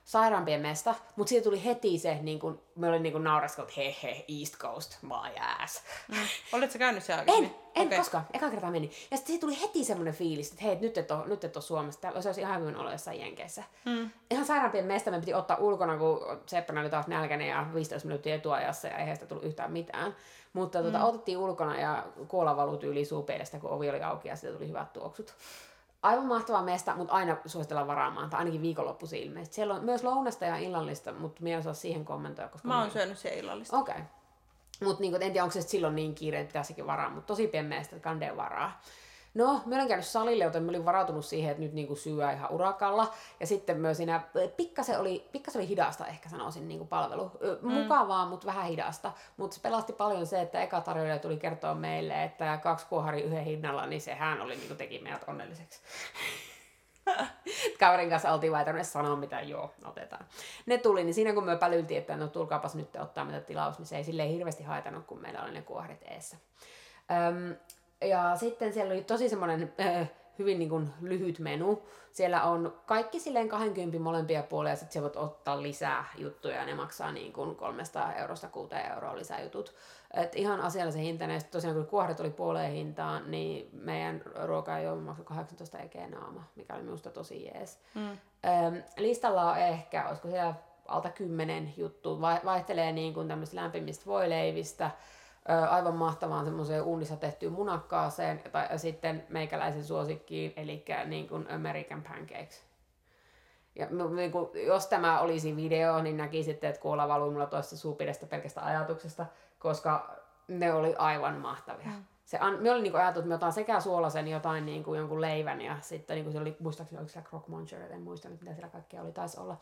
Sairaampien 0.10 0.62
mesta, 0.62 0.96
mutta 1.16 1.30
siitä 1.30 1.44
tuli 1.44 1.66
heti 1.66 2.00
se, 2.00 2.20
niin 2.22 2.40
kuin, 2.40 2.60
me 2.76 2.88
olin 2.90 3.04
niin 3.04 3.24
nauraskellut, 3.24 3.78
he 3.78 3.96
he, 4.04 4.26
East 4.40 4.58
Coast, 4.58 4.98
my 5.02 5.42
ass. 5.64 5.84
Mm. 6.08 6.16
Olitko 6.54 6.80
käynyt 6.80 7.04
siellä 7.04 7.24
En, 7.24 7.30
aikaisemmin? 7.30 7.60
en 7.76 7.88
Okei. 7.88 7.98
koskaan. 7.98 8.26
Eka 8.34 8.50
kertaa 8.50 8.72
meni. 8.72 8.92
Ja 9.12 9.18
sitten 9.18 9.28
siitä 9.28 9.42
tuli 9.42 9.62
heti 9.62 9.84
semmoinen 9.84 10.14
fiilis, 10.14 10.52
että 10.52 10.64
hei, 10.64 10.76
nyt 10.76 10.98
et 10.98 11.12
ole, 11.12 11.28
nyt 11.28 11.44
et 11.44 11.56
ole 11.56 11.64
Suomessa. 11.64 12.22
Se 12.22 12.30
olisi 12.30 12.42
ihan 12.42 12.62
hyvin 12.62 12.76
olla 12.76 12.92
jossain 12.92 13.20
Jenkeissä. 13.20 13.64
Mm. 13.86 14.10
Ihan 14.32 14.46
sairaampien 14.46 14.86
mesta 14.86 15.12
me 15.12 15.20
piti 15.20 15.34
ottaa 15.34 15.58
ulkona, 15.58 15.98
kun 15.98 16.40
Seppänen 16.46 16.82
oli 16.82 16.90
taas 16.90 17.08
nälkäinen 17.08 17.48
ja 17.48 17.66
15 17.74 18.08
minuuttia 18.08 18.36
etuajassa 18.36 18.88
ja 18.88 18.98
eihän 18.98 19.16
sitä 19.16 19.26
tullut 19.26 19.46
yhtään 19.46 19.72
mitään. 19.72 20.16
Mutta 20.54 20.82
tuota, 20.82 21.04
otettiin 21.04 21.38
ulkona 21.38 21.80
ja 21.80 22.06
kuola 22.28 22.58
valui 22.58 22.78
tyyliin 22.78 23.08
suupeilistä, 23.08 23.60
kun 23.60 23.70
ovi 23.70 23.90
oli 23.90 24.02
auki 24.04 24.28
ja 24.28 24.36
siitä 24.36 24.58
tuli 24.58 24.68
hyvät 24.68 24.94
tuoksut. 24.94 25.36
Aivan 26.02 26.26
mahtava 26.26 26.62
mesta, 26.62 26.96
mutta 26.96 27.14
aina 27.14 27.38
suositellaan 27.46 27.88
varaamaan, 27.88 28.30
tai 28.30 28.38
ainakin 28.38 28.62
viikonloppuisin 28.62 29.24
ilmeisesti. 29.24 29.56
Siellä 29.56 29.74
on 29.74 29.84
myös 29.84 30.04
lounasta 30.04 30.46
ja 30.46 30.58
illallista, 30.58 31.14
mutta 31.14 31.44
minä 31.44 31.54
en 31.54 31.60
osaa 31.60 31.74
siihen 31.74 32.06
kommentoida, 32.06 32.50
koska 32.50 32.68
Mä 32.68 32.74
minä- 32.74 32.82
oon 32.82 32.92
syönyt 32.92 33.18
siellä 33.18 33.40
illallista. 33.40 33.78
Okei. 33.78 33.96
Okay. 33.96 34.06
Mutta 34.84 35.02
niinku, 35.02 35.16
en 35.16 35.32
tiedä, 35.32 35.44
onko 35.44 35.54
se 35.54 35.62
silloin 35.62 35.96
niin 35.96 36.16
kiire, 36.16 36.40
että 36.40 36.48
pitäisikin 36.50 36.88
varaa, 36.88 37.10
mutta 37.10 37.28
tosi 37.28 37.48
pieni 37.48 37.68
meistä, 37.68 37.96
että 37.96 38.04
kandeen 38.10 38.38
varaa. 38.38 38.82
No, 39.34 39.62
mä 39.66 39.76
olin 39.76 39.88
käynyt 39.88 40.06
salille, 40.06 40.44
joten 40.44 40.64
mä 40.64 40.70
olin 40.70 40.86
varautunut 40.86 41.26
siihen, 41.26 41.52
että 41.52 41.64
nyt 41.64 41.74
niinku 41.74 41.96
syö 41.96 42.32
ihan 42.32 42.52
urakalla. 42.52 43.14
Ja 43.40 43.48
sitten 43.48 43.78
myös 43.78 43.98
siinä, 43.98 44.22
pikkasen 44.58 45.00
oli, 45.00 45.28
pikkasen 45.32 45.60
oli 45.60 45.70
hidasta 45.70 46.08
ehkä 46.08 46.30
sanoisin 46.30 46.68
niinku 46.68 46.86
palvelu. 46.86 47.32
Mm. 47.62 47.72
Mukavaa, 47.72 48.26
mutta 48.26 48.48
vähän 48.48 48.66
hidasta. 48.66 49.12
Mutta 49.38 49.56
se 49.56 49.62
pelasti 49.62 49.94
paljon 49.94 50.26
se, 50.26 50.42
että 50.42 50.62
eka 50.62 50.82
tarjoilija 50.82 51.20
tuli 51.20 51.38
kertoa 51.38 51.76
meille, 51.76 52.24
että 52.24 52.60
kaksi 52.64 52.86
kuohari 52.86 53.22
yhden 53.22 53.44
hinnalla, 53.44 53.86
niin 53.86 54.02
sehän 54.02 54.42
oli 54.42 54.56
niinku 54.56 54.76
teki 54.76 55.00
meidät 55.00 55.24
onnelliseksi. 55.28 55.82
Kaverin 57.80 58.10
kanssa 58.10 58.34
oltiin 58.34 58.52
vaan 58.52 58.62
ei 58.62 58.66
tarvinnut 58.66 58.88
sanoa 58.88 59.16
mitään, 59.16 59.50
joo, 59.50 59.72
otetaan. 59.86 60.26
Ne 60.66 60.78
tuli, 60.78 61.04
niin 61.04 61.14
siinä 61.14 61.34
kun 61.34 61.46
me 61.46 61.58
pälyltiin, 61.58 62.00
että 62.00 62.18
no 62.18 62.28
tulkaapas 62.28 62.76
nyt 62.76 62.96
ottaa 62.96 63.26
mitä 63.26 63.42
tilaus, 63.42 63.78
niin 63.78 63.88
se 63.88 63.98
ei 63.98 64.04
silleen 64.04 64.30
hirveästi 64.30 64.64
haitannut, 64.64 65.06
kun 65.06 65.22
meillä 65.22 65.44
oli 65.44 65.52
ne 65.52 65.62
kuoharit 65.62 66.04
eessä. 66.04 66.38
Öm, 67.12 67.56
ja 68.02 68.36
sitten 68.36 68.74
siellä 68.74 68.94
oli 68.94 69.04
tosi 69.04 69.30
semmoinen 69.30 69.74
äh, 69.80 70.10
hyvin 70.40 70.60
niin 70.60 70.70
kuin 70.70 70.90
lyhyt 71.02 71.40
menu. 71.40 71.84
Siellä 72.12 72.44
on 72.44 72.82
kaikki 72.86 73.20
silleen 73.20 73.50
20 73.50 74.00
molempia 74.00 74.44
puolia, 74.44 74.72
ja 74.72 74.76
sitten 74.76 74.94
se 74.94 75.02
voit 75.02 75.16
ottaa 75.16 75.62
lisää 75.62 76.06
juttuja, 76.18 76.56
ja 76.56 76.66
ne 76.66 76.76
maksaa 76.76 77.12
niin 77.12 77.34
kuin 77.34 77.56
300 77.56 78.14
eurosta 78.14 78.48
6 78.48 78.76
euroa 78.76 79.16
lisää 79.16 79.42
jutut. 79.42 79.74
Et 80.14 80.36
ihan 80.36 80.62
asiallisen 80.62 81.02
hintainen, 81.02 81.34
ja 81.34 81.40
sitten 81.40 81.58
tosiaan 81.58 81.76
kun 81.76 81.86
kuoharit 81.86 82.20
oli 82.20 82.30
puoleen 82.30 82.72
hintaan, 82.72 83.32
niin 83.32 83.70
meidän 83.74 84.22
ruoka 84.46 84.78
ei 84.78 84.88
ole 84.88 85.02
maksoi 85.02 85.26
18 85.26 85.78
ekeä 85.80 86.08
naama, 86.08 86.44
mikä 86.56 86.74
oli 86.76 86.84
minusta 86.84 87.10
tosi 87.10 87.46
jees. 87.46 87.80
Mm. 87.96 88.10
Öm, 88.10 88.84
listalla 88.98 89.52
on 89.52 89.58
ehkä, 89.58 90.08
olisiko 90.08 90.30
siellä 90.30 90.54
alta 90.88 91.10
kymmenen 91.10 91.74
juttu, 91.78 92.22
vai- 92.22 92.40
vaihtelee 92.46 92.92
niin 92.92 93.14
kuin 93.14 93.28
tämmöistä 93.28 93.56
lämpimistä 93.56 94.06
voileivistä, 94.06 94.92
aivan 95.70 95.96
mahtavaan 95.96 96.46
semmoiseen 96.46 96.84
uunissa 96.84 97.16
tehtyyn 97.16 97.54
munakkaaseen 97.54 98.42
tai 98.52 98.80
sitten 98.80 99.26
meikäläisen 99.30 99.84
suosikkiin, 99.84 100.54
eli 100.56 100.86
niin 101.06 101.28
kuin 101.28 101.52
American 101.52 102.02
Pancakes. 102.02 102.64
Ja 103.76 103.88
niin 104.16 104.32
kuin, 104.32 104.50
jos 104.68 104.88
tämä 104.88 105.20
olisi 105.20 105.56
video, 105.56 106.02
niin 106.02 106.18
näkisitte, 106.18 106.68
että 106.68 106.82
kuola 106.82 107.08
valuu 107.08 107.32
mulla 107.32 107.46
toista 107.46 107.78
suupidestä 107.78 108.26
pelkästä 108.26 108.66
ajatuksesta, 108.66 109.26
koska 109.60 110.16
ne 110.48 110.74
oli 110.74 110.96
aivan 110.96 111.36
mahtavia. 111.36 111.88
Mm. 111.88 112.04
Se 112.26 112.38
an, 112.38 112.58
me 112.62 112.72
olin 112.72 112.84
niin 112.84 112.92
kuin 112.92 113.02
ajatellut, 113.02 113.26
että 113.26 113.30
me 113.30 113.36
otan 113.36 113.54
sekä 113.54 113.80
suolasen 113.80 114.28
jotain 114.28 114.66
niin 114.66 114.84
kuin 114.84 114.98
jonkun 115.00 115.22
leivän 115.22 115.62
ja 115.62 115.78
sitten 115.82 116.16
niin 116.16 116.24
kuin 116.24 116.34
se 116.34 116.40
oli, 116.40 116.58
muistaakseni 116.60 117.00
oliko 117.00 117.12
siellä 117.12 117.30
croque 117.30 117.50
monsieur, 117.50 117.94
en 117.94 118.02
muista 118.02 118.30
nyt 118.30 118.42
mitä 118.42 118.54
siellä 118.54 118.70
kaikkea 118.70 119.02
oli, 119.02 119.12
taisi 119.12 119.40
olla 119.40 119.58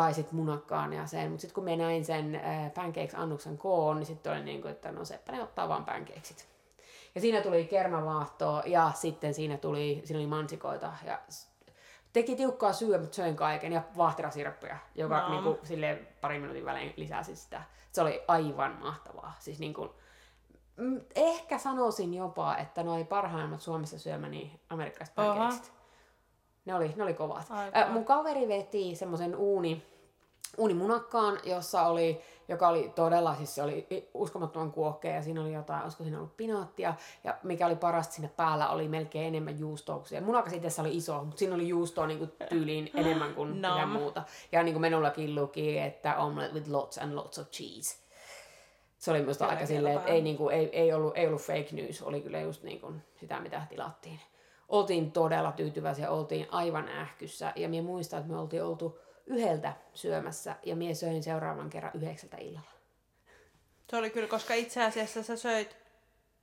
tai 0.00 0.14
sitten 0.14 0.36
munakkaan 0.36 0.92
ja 0.92 1.06
sen, 1.06 1.30
mutta 1.30 1.40
sitten 1.40 1.54
kun 1.54 1.64
me 1.64 1.76
näin 1.76 2.04
sen 2.04 2.34
äh, 2.34 2.72
pancakes-annoksen 2.74 3.58
koon, 3.58 3.96
niin 3.96 4.06
sitten 4.06 4.32
oli 4.32 4.42
niin 4.44 4.62
kuin, 4.62 4.72
että 4.72 4.92
no 4.92 5.04
Seppänen 5.04 5.42
ottaa 5.42 5.68
vaan 5.68 5.84
pancakesit. 5.84 6.48
Ja 7.14 7.20
siinä 7.20 7.40
tuli 7.40 7.64
kermavaahtoa 7.64 8.62
ja 8.66 8.92
sitten 8.94 9.34
siinä 9.34 9.56
tuli, 9.56 10.02
siinä 10.04 10.18
oli 10.18 10.26
mansikoita 10.26 10.92
ja 11.04 11.18
teki 12.12 12.36
tiukkaa 12.36 12.72
syödä, 12.72 12.98
mutta 12.98 13.14
söin 13.16 13.36
kaiken 13.36 13.72
ja 13.72 13.82
vaahterasirppia, 13.96 14.76
joka 14.94 15.20
No. 15.20 15.30
niin 15.30 15.42
kuin, 15.42 15.58
silleen 15.62 16.08
pari 16.20 16.38
minuutin 16.38 16.64
välein 16.64 16.94
lisäsi 16.96 17.36
sitä. 17.36 17.62
Se 17.92 18.02
oli 18.02 18.22
aivan 18.28 18.78
mahtavaa. 18.80 19.34
Siis 19.38 19.58
niin 19.58 19.74
kuin, 19.74 19.90
ehkä 21.14 21.58
sanoisin 21.58 22.14
jopa, 22.14 22.56
että 22.56 22.82
noi 22.82 23.04
parhaimmat 23.04 23.60
Suomessa 23.60 23.98
syömäni 23.98 24.60
amerikkalaiset 24.70 25.18
Oha. 25.18 25.50
Ne 26.64 26.74
oli, 26.74 26.92
ne 26.96 27.02
oli 27.02 27.14
kovat. 27.14 27.46
Ai 27.50 27.70
Äh, 27.76 27.92
mun 27.92 28.04
kaveri 28.04 28.48
veti 28.48 28.94
semmoisen 28.94 29.36
uuni, 29.36 29.82
uunimunakkaan, 30.58 31.38
jossa 31.44 31.82
oli, 31.82 32.20
joka 32.48 32.68
oli 32.68 32.92
todella, 32.94 33.34
siis 33.34 33.54
se 33.54 33.62
oli 33.62 33.86
uskomattoman 34.14 34.72
kuohkea 34.72 35.14
ja 35.14 35.22
siinä 35.22 35.40
oli 35.40 35.52
jotain, 35.52 35.82
olisiko 35.82 36.02
siinä 36.02 36.18
ollut 36.18 36.36
pinaattia 36.36 36.94
ja 37.24 37.38
mikä 37.42 37.66
oli 37.66 37.76
parasta 37.76 38.14
sinne 38.14 38.30
päällä 38.36 38.68
oli 38.68 38.88
melkein 38.88 39.26
enemmän 39.26 39.58
juustoa. 39.58 40.02
Munakas 40.20 40.52
itse 40.52 40.80
oli 40.80 40.96
iso, 40.96 41.24
mutta 41.24 41.38
siinä 41.38 41.54
oli 41.54 41.68
juustoa 41.68 42.06
niin 42.06 42.18
kuin 42.18 42.32
tyyliin 42.48 42.90
enemmän 42.94 43.34
kuin 43.34 43.48
mitään 43.54 43.88
muuta. 43.88 44.22
Ja 44.52 44.62
niin 44.62 44.74
kuin 44.74 44.80
menullakin 44.80 45.34
luki, 45.34 45.78
että 45.78 46.16
omelette 46.16 46.54
with 46.54 46.70
lots 46.70 46.98
and 46.98 47.14
lots 47.14 47.38
of 47.38 47.50
cheese. 47.50 48.00
Se 48.98 49.10
oli 49.10 49.20
minusta 49.20 49.46
aika 49.46 49.66
silleen, 49.66 49.96
että 49.96 50.10
ei, 50.10 50.22
niinku, 50.22 50.48
ei, 50.48 50.68
ei, 50.72 50.92
ollut, 50.92 51.16
ei 51.16 51.26
ollut 51.26 51.40
fake 51.42 51.68
news, 51.72 52.02
oli 52.02 52.20
kyllä 52.20 52.40
just 52.40 52.62
niinku 52.62 52.92
sitä, 53.20 53.40
mitä 53.40 53.66
tilattiin. 53.68 54.20
Oltiin 54.70 55.12
todella 55.12 55.52
tyytyväisiä, 55.52 56.10
oltiin 56.10 56.46
aivan 56.50 56.88
ähkyssä. 56.88 57.52
Ja 57.56 57.68
minä 57.68 57.82
muistan, 57.86 58.20
että 58.20 58.32
me 58.32 58.38
oltiin 58.38 58.64
oltu 58.64 58.98
yhdeltä 59.26 59.72
syömässä 59.94 60.56
ja 60.66 60.76
minä 60.76 60.94
söin 60.94 61.22
seuraavan 61.22 61.70
kerran 61.70 61.92
yhdeksältä 61.94 62.36
illalla. 62.36 62.70
Se 63.90 63.96
oli 63.96 64.10
kyllä, 64.10 64.28
koska 64.28 64.54
itse 64.54 64.84
asiassa 64.84 65.22
sä 65.22 65.36
söit 65.36 65.76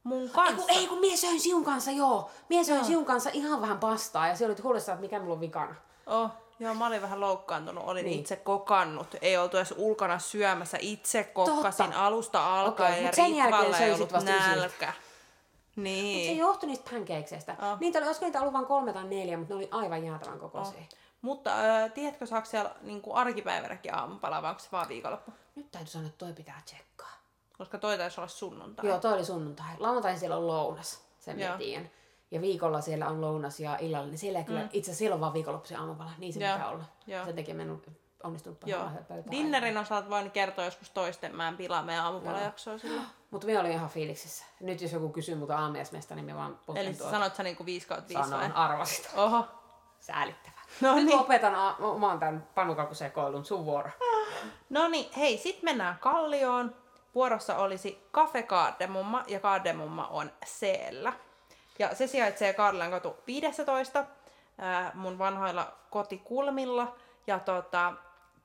mun 0.03 0.21
Ei 0.21 0.29
kanssa. 0.29 0.55
kun, 0.55 0.65
ei 0.77 0.87
kun 0.87 0.99
mie 0.99 1.17
söin 1.17 1.39
siun 1.41 1.63
kanssa, 1.65 1.91
joo. 1.91 2.29
Mie 2.49 2.63
söin 2.63 2.85
siun 2.85 3.05
kanssa 3.05 3.29
ihan 3.33 3.61
vähän 3.61 3.77
pastaa 3.79 4.27
ja 4.27 4.35
se 4.35 4.45
oli 4.45 4.55
huolissa, 4.63 4.91
että 4.91 5.01
mikä 5.01 5.19
mulla 5.19 5.33
on 5.33 5.39
vikana. 5.41 5.75
Oh, 6.05 6.29
joo, 6.59 6.73
mä 6.73 6.87
olin 6.87 7.01
vähän 7.01 7.21
loukkaantunut. 7.21 7.83
Olin 7.87 8.05
Niin. 8.05 8.19
itse 8.19 8.35
kokannut. 8.35 9.15
Ei 9.21 9.37
oltu 9.37 9.57
edes 9.57 9.73
ulkona 9.77 10.19
syömässä. 10.19 10.77
Itse 10.81 11.23
kokkasin 11.23 11.85
Totta. 11.85 12.05
alusta 12.05 12.61
alkaen 12.61 12.93
Okei, 13.09 13.37
ja 13.37 13.45
Ritvalla 13.45 13.77
ei 13.77 13.93
ollut 13.93 14.13
vasta 14.13 14.31
ysiltä. 14.35 14.93
Nälkä. 15.77 15.97
Se 15.97 16.01
Niin. 16.01 16.37
johtui 16.37 16.67
niistä 16.69 16.91
pancakeseista. 16.91 17.51
Oh. 17.51 17.79
Niitä 17.79 17.99
oli, 17.99 18.07
olisiko 18.07 18.25
niitä 18.25 18.39
ollut 18.39 18.53
vain 18.53 18.65
kolme 18.65 18.93
tai 18.93 19.03
neljä, 19.03 19.37
mutta 19.37 19.53
ne 19.53 19.57
oli 19.57 19.67
aivan 19.71 20.03
jäätävän 20.05 20.39
kokoisia. 20.39 20.81
Mutta 21.21 21.83
äh, 21.83 21.91
tiedätkö, 21.91 22.25
saako 22.25 22.45
siellä 22.45 22.75
niin 22.81 23.01
arkipäivänäkin 23.13 23.95
aamupala 23.95 24.41
vai 24.41 24.49
onko 24.49 24.59
se 24.59 24.67
vaan 24.71 24.89
viikonloppu? 24.89 25.31
Nyt 25.55 25.71
täytyy 25.71 25.91
sanoa, 25.91 26.07
että 26.07 26.25
toi 26.25 26.33
pitää 26.33 26.61
tsekkaa. 26.65 27.11
Koska 27.57 27.77
toi 27.77 27.97
taisi 27.97 28.19
olla 28.21 28.27
sunnuntai. 28.27 28.87
Joo, 28.87 28.99
toi 28.99 29.13
oli 29.13 29.25
sunnuntai. 29.25 29.75
Lauantai 29.79 30.17
siellä 30.17 30.37
on 30.37 30.47
lounas, 30.47 31.01
sen 31.19 31.39
Joo. 31.39 31.57
tiedän. 31.57 31.89
Ja 32.31 32.41
viikolla 32.41 32.81
siellä 32.81 33.07
on 33.07 33.21
lounas 33.21 33.59
ja 33.59 33.77
illalla, 33.81 34.07
niin 34.07 34.17
siellä 34.17 34.39
ei 34.39 34.45
kyllä, 34.45 34.61
itse 34.61 34.77
asiassa 34.91 34.99
siellä 34.99 35.13
on 35.13 35.21
vaan 35.21 35.33
viikonloppuisen 35.33 35.79
aamupala, 35.79 36.11
niin 36.17 36.33
se 36.33 36.39
Joo. 36.39 36.53
pitää 36.53 36.69
olla. 36.69 36.83
Joo. 37.07 37.25
Sen 37.25 37.35
takia 37.35 37.55
ole 37.55 37.79
onnistunut 38.23 38.57
Joo. 38.65 38.89
Dinnerin 39.31 39.77
osalta 39.77 40.09
voin 40.09 40.31
kertoa 40.31 40.65
joskus 40.65 40.89
toisten. 40.89 41.35
Mä 41.35 41.47
en 41.47 41.57
pilaa 41.57 41.83
meidän 41.83 42.03
aamupalajaksoa 42.03 42.77
silloin. 42.77 43.07
Mutta 43.31 43.47
me 43.47 43.59
olin 43.59 43.71
ihan 43.71 43.89
fiiliksissä. 43.89 44.45
Nyt 44.59 44.81
jos 44.81 44.91
joku 44.91 45.09
kysyy 45.09 45.35
multa 45.35 45.57
aamiaismesta, 45.59 46.15
niin 46.15 46.25
me 46.25 46.35
vaan 46.35 46.59
potken 46.65 46.85
Eli 46.85 46.93
tuolta. 46.93 47.11
sanot 47.11 47.35
sä 47.35 47.43
niinku 47.43 47.65
5 47.65 47.87
kautta 47.87 48.07
5 48.07 48.19
vai? 48.19 48.29
Sanon, 48.29 48.51
arvasit. 48.51 49.09
Oho. 49.15 49.45
Säälittävää. 49.99 50.61
No 50.81 50.95
Nyt 50.95 51.05
niin. 51.05 51.17
lopetan 51.17 51.55
a- 51.55 51.75
oman 51.79 52.19
tämän 52.19 52.47
panukakusekoilun. 52.55 53.45
Sun 53.45 53.65
vuoro. 53.65 53.89
No 54.69 54.87
niin, 54.87 55.11
hei, 55.17 55.37
sit 55.37 55.63
mennään 55.63 55.97
Kallioon. 55.99 56.75
Vuorossa 57.15 57.57
olisi 57.57 58.07
Cafe 58.13 58.43
Kaardemumma 58.43 59.23
ja 59.27 59.39
Kaardemumma 59.39 60.07
on 60.07 60.31
C-llä. 60.45 61.13
Ja 61.79 61.95
se 61.95 62.07
sijaitsee 62.07 62.53
Kaarlan 62.53 62.91
katu 62.91 63.15
15 63.27 64.05
ää, 64.57 64.91
mun 64.93 65.17
vanhoilla 65.17 65.71
kotikulmilla. 65.89 66.95
Ja 67.27 67.39
tota, 67.39 67.93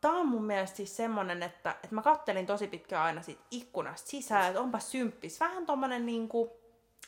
tää 0.02 0.11
on 0.12 0.28
mun 0.28 0.44
mielestä 0.44 0.76
siis 0.76 0.97
semmonen, 0.97 1.42
että, 1.42 1.71
että 1.71 1.94
mä 1.94 2.02
kattelin 2.02 2.47
tosi 2.47 2.66
pitkään 2.66 3.04
aina 3.04 3.23
siitä 3.23 3.42
ikkunasta 3.50 4.11
sisään, 4.11 4.47
että 4.47 4.61
onpa 4.61 4.78
symppis. 4.78 5.40
Vähän 5.40 5.66
tommonen 5.66 6.06
niinku, 6.06 6.52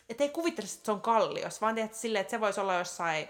että 0.09 0.25
ei 0.25 0.31
kuvittelisi, 0.31 0.75
että 0.75 0.87
se 0.87 0.93
on 0.93 1.01
kallios, 1.01 1.61
vaan 1.61 1.75
tiedät, 1.75 1.95
silleen, 1.95 2.21
että 2.21 2.31
se 2.31 2.41
voisi 2.41 2.61
olla 2.61 2.75
jossain, 2.75 3.29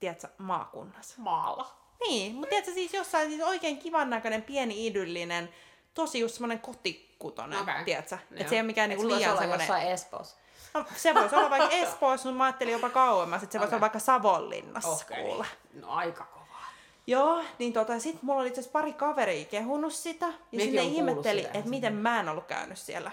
tiedätkö, 0.00 0.28
maakunnassa. 0.38 1.14
Maalla. 1.18 1.74
Niin, 2.00 2.34
mutta 2.34 2.48
tiedätkö 2.48 2.72
siis 2.72 2.94
jossain 2.94 3.28
siis 3.28 3.42
oikein 3.42 3.78
kivan 3.78 4.10
näköinen, 4.10 4.42
pieni 4.42 4.86
idyllinen, 4.86 5.48
tosi 5.94 6.20
just 6.20 6.34
semmonen 6.34 6.60
kotikutonen, 6.60 7.60
okay. 7.60 7.84
tiedätkö? 7.84 8.18
Joo. 8.30 8.40
Että 8.40 8.48
se 8.48 8.54
ei 8.54 8.60
ole 8.60 8.66
mikään 8.66 8.88
niinku 8.88 9.02
se 9.02 9.08
voisi 9.08 9.18
liian 9.18 9.30
olla 9.30 9.40
semmoinen... 9.40 9.66
jossain 9.66 9.92
Espoossa. 9.92 10.36
No, 10.74 10.84
se 10.96 11.14
voisi 11.14 11.36
olla 11.36 11.50
vaikka 11.50 11.68
Espoossa, 11.68 12.28
mutta 12.28 12.38
mä 12.38 12.44
ajattelin 12.44 12.72
jopa 12.72 12.90
kauemmas, 12.90 13.42
että 13.42 13.52
se 13.52 13.58
voisi 13.58 13.68
Okei. 13.68 13.76
olla 13.76 13.80
vaikka 13.80 13.98
Savonlinnassa 13.98 15.04
Okei. 15.04 15.24
kuule. 15.24 15.46
No 15.74 15.90
aika. 15.90 16.33
Joo, 17.06 17.44
niin 17.58 17.72
tota, 17.72 17.98
sit 17.98 18.22
mulla 18.22 18.40
oli 18.40 18.48
itse 18.48 18.60
asiassa 18.60 18.78
pari 18.78 18.92
kaveria 18.92 19.44
kehunut 19.44 19.92
sitä, 19.92 20.26
ja 20.26 20.32
on 20.64 20.70
kuullut 20.70 20.92
ihmetteli, 20.92 21.44
että 21.44 21.70
miten 21.70 21.94
mä 21.94 22.20
en 22.20 22.28
ollut 22.28 22.46
käynyt 22.46 22.78
siellä. 22.78 23.10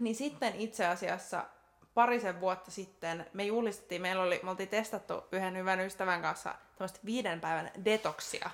Niin 0.00 0.14
sitten 0.16 0.54
itse 0.56 0.86
asiassa 0.86 1.44
parisen 1.94 2.40
vuotta 2.40 2.70
sitten 2.70 3.26
me 3.32 3.44
juhlistettiin, 3.44 4.02
meillä 4.02 4.22
oli, 4.22 4.40
me 4.42 4.50
oltiin 4.50 4.68
testattu 4.68 5.24
yhden 5.32 5.56
hyvän 5.56 5.80
ystävän 5.80 6.22
kanssa 6.22 6.54
tämmöistä 6.78 6.98
viiden 7.04 7.40
päivän 7.40 7.70
detoksia, 7.84 8.50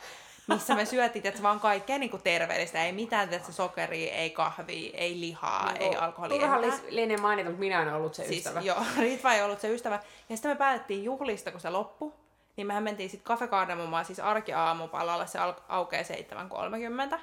missä 0.46 0.74
me 0.74 0.84
syötiin 0.84 1.26
että 1.26 1.42
vaan 1.42 1.60
kaikkea 1.60 1.98
niin 1.98 2.10
kuin 2.10 2.22
terveellistä, 2.22 2.84
ei 2.84 2.92
mitään 2.92 3.34
että 3.34 3.52
sokeria, 3.52 4.14
ei 4.14 4.30
kahvia, 4.30 4.90
ei 4.94 5.20
lihaa, 5.20 5.72
ei 5.80 5.96
alkoholia. 5.96 6.40
Turha 6.40 6.60
lienee 6.88 7.16
mainita, 7.16 7.50
mutta 7.50 7.60
minä 7.60 7.82
en 7.82 7.94
ollut 7.94 8.14
se 8.14 8.26
Siis, 8.26 8.38
ystävä. 8.38 8.60
joo, 8.60 8.84
Ritva 8.98 9.34
ei 9.34 9.42
ollut 9.42 9.60
se 9.60 9.74
ystävä. 9.74 10.02
Ja 10.28 10.36
sitten 10.36 10.50
me 10.50 10.56
päätettiin 10.56 11.04
juhlista, 11.04 11.50
kun 11.50 11.60
se 11.60 11.70
loppui. 11.70 12.12
Niin 12.56 12.66
mehän 12.66 12.82
mentiin 12.82 13.10
sitten 13.10 13.26
Cafe 13.26 13.48
Cardamommaan, 13.48 14.04
siis 14.04 14.20
arkiaamupalalle, 14.20 15.26
se 15.26 15.38
aukeaa 15.68 16.02
7.30. 17.12 17.18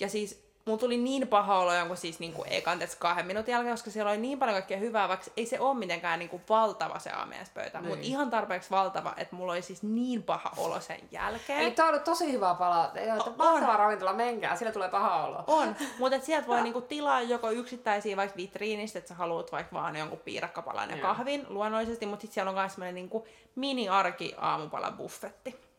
Ja 0.00 0.08
siis 0.08 0.49
mulla 0.64 0.78
tuli 0.80 0.96
niin 0.96 1.28
paha 1.28 1.58
olo 1.58 1.74
jonkun 1.74 1.96
siis 1.96 2.18
niinku 2.20 2.44
ekan 2.50 2.78
tietysti 2.78 3.00
kahden 3.00 3.26
minuutin 3.26 3.52
jälkeen, 3.52 3.72
koska 3.72 3.90
siellä 3.90 4.10
oli 4.10 4.18
niin 4.18 4.38
paljon 4.38 4.54
kaikkea 4.54 4.78
hyvää, 4.78 5.08
vaikka 5.08 5.26
ei 5.36 5.46
se 5.46 5.60
ole 5.60 5.78
mitenkään 5.78 6.18
niinku 6.18 6.40
valtava 6.48 6.98
se 6.98 7.10
aamiaispöytä, 7.10 7.80
Niin. 7.80 7.88
mutta 7.88 8.06
ihan 8.06 8.30
tarpeeksi 8.30 8.70
valtava, 8.70 9.14
että 9.16 9.36
mulla 9.36 9.52
oli 9.52 9.62
siis 9.62 9.82
niin 9.82 10.22
paha 10.22 10.50
olo 10.56 10.80
sen 10.80 11.00
jälkeen. 11.10 11.60
Eli 11.60 11.70
tää 11.70 11.84
on 11.86 11.88
ollut 11.88 12.04
tosi 12.04 12.34
että 12.34 13.30
On. 13.30 13.34
mahtava 13.38 13.76
ravintola, 13.76 14.12
menkää, 14.12 14.56
sillä 14.56 14.72
tulee 14.72 14.88
paha 14.88 15.24
olo. 15.26 15.44
On, 15.46 15.76
mutta 15.98 16.20
sieltä 16.20 16.46
voi 16.46 16.62
niinku 16.62 16.80
tilaa 16.80 17.22
joko 17.22 17.50
yksittäisiä 17.50 18.16
vaikka 18.16 18.36
vitriinistä, 18.36 18.98
että 18.98 19.08
sä 19.08 19.14
haluat 19.14 19.52
vaikka 19.52 19.76
vaan 19.76 19.96
jonkun 19.96 20.18
piirakkapalan 20.18 20.90
ja 20.90 20.96
kahvin 20.96 21.46
luonnollisesti, 21.48 22.06
mutta 22.06 22.20
sitten 22.22 22.34
siellä 22.34 22.48
on 22.50 22.54
myös 22.56 22.72
semmoinen 22.72 22.94
niinku 22.94 23.26
mini-arki 23.54 24.34
aamupala 24.38 24.90
buffetti. 24.90 25.69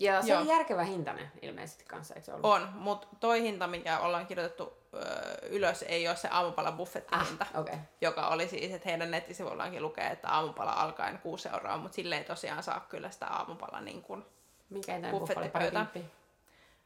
Ja 0.00 0.22
se 0.22 0.28
Joo. 0.32 0.40
on 0.40 0.46
järkevä 0.46 0.84
hintainen 0.84 1.32
ilmeisesti 1.42 1.84
kanssa, 1.84 2.14
eikö 2.14 2.24
se 2.24 2.32
ollut? 2.34 2.46
On, 2.46 2.68
mutta 2.74 3.08
toi 3.20 3.42
hinta, 3.42 3.66
mikä 3.66 3.98
ollaan 3.98 4.26
kirjoitettu 4.26 4.72
öö, 4.94 5.48
ylös, 5.50 5.82
ei 5.82 6.08
ole 6.08 6.16
se 6.16 6.28
aamupala 6.28 6.72
buffettihinta, 6.72 7.46
Ah. 7.54 7.60
Okay. 7.60 7.78
joka 8.00 8.28
oli 8.28 8.48
siis, 8.48 8.72
että 8.72 8.88
heidän 8.88 9.10
nettisivuillaankin 9.10 9.82
lukee, 9.82 10.06
että 10.06 10.28
aamupala 10.28 10.72
alkaen 10.72 11.18
6 11.18 11.48
euroa, 11.48 11.76
mutta 11.76 11.96
sille 11.96 12.16
ei 12.18 12.24
tosiaan 12.24 12.62
saa 12.62 12.86
kyllä 12.88 13.10
sitä 13.10 13.26
aamupala 13.26 13.80
niin 13.80 14.02
kuin 14.02 14.24
Mikä 14.70 15.00
Buffettipöytä. 15.10 15.86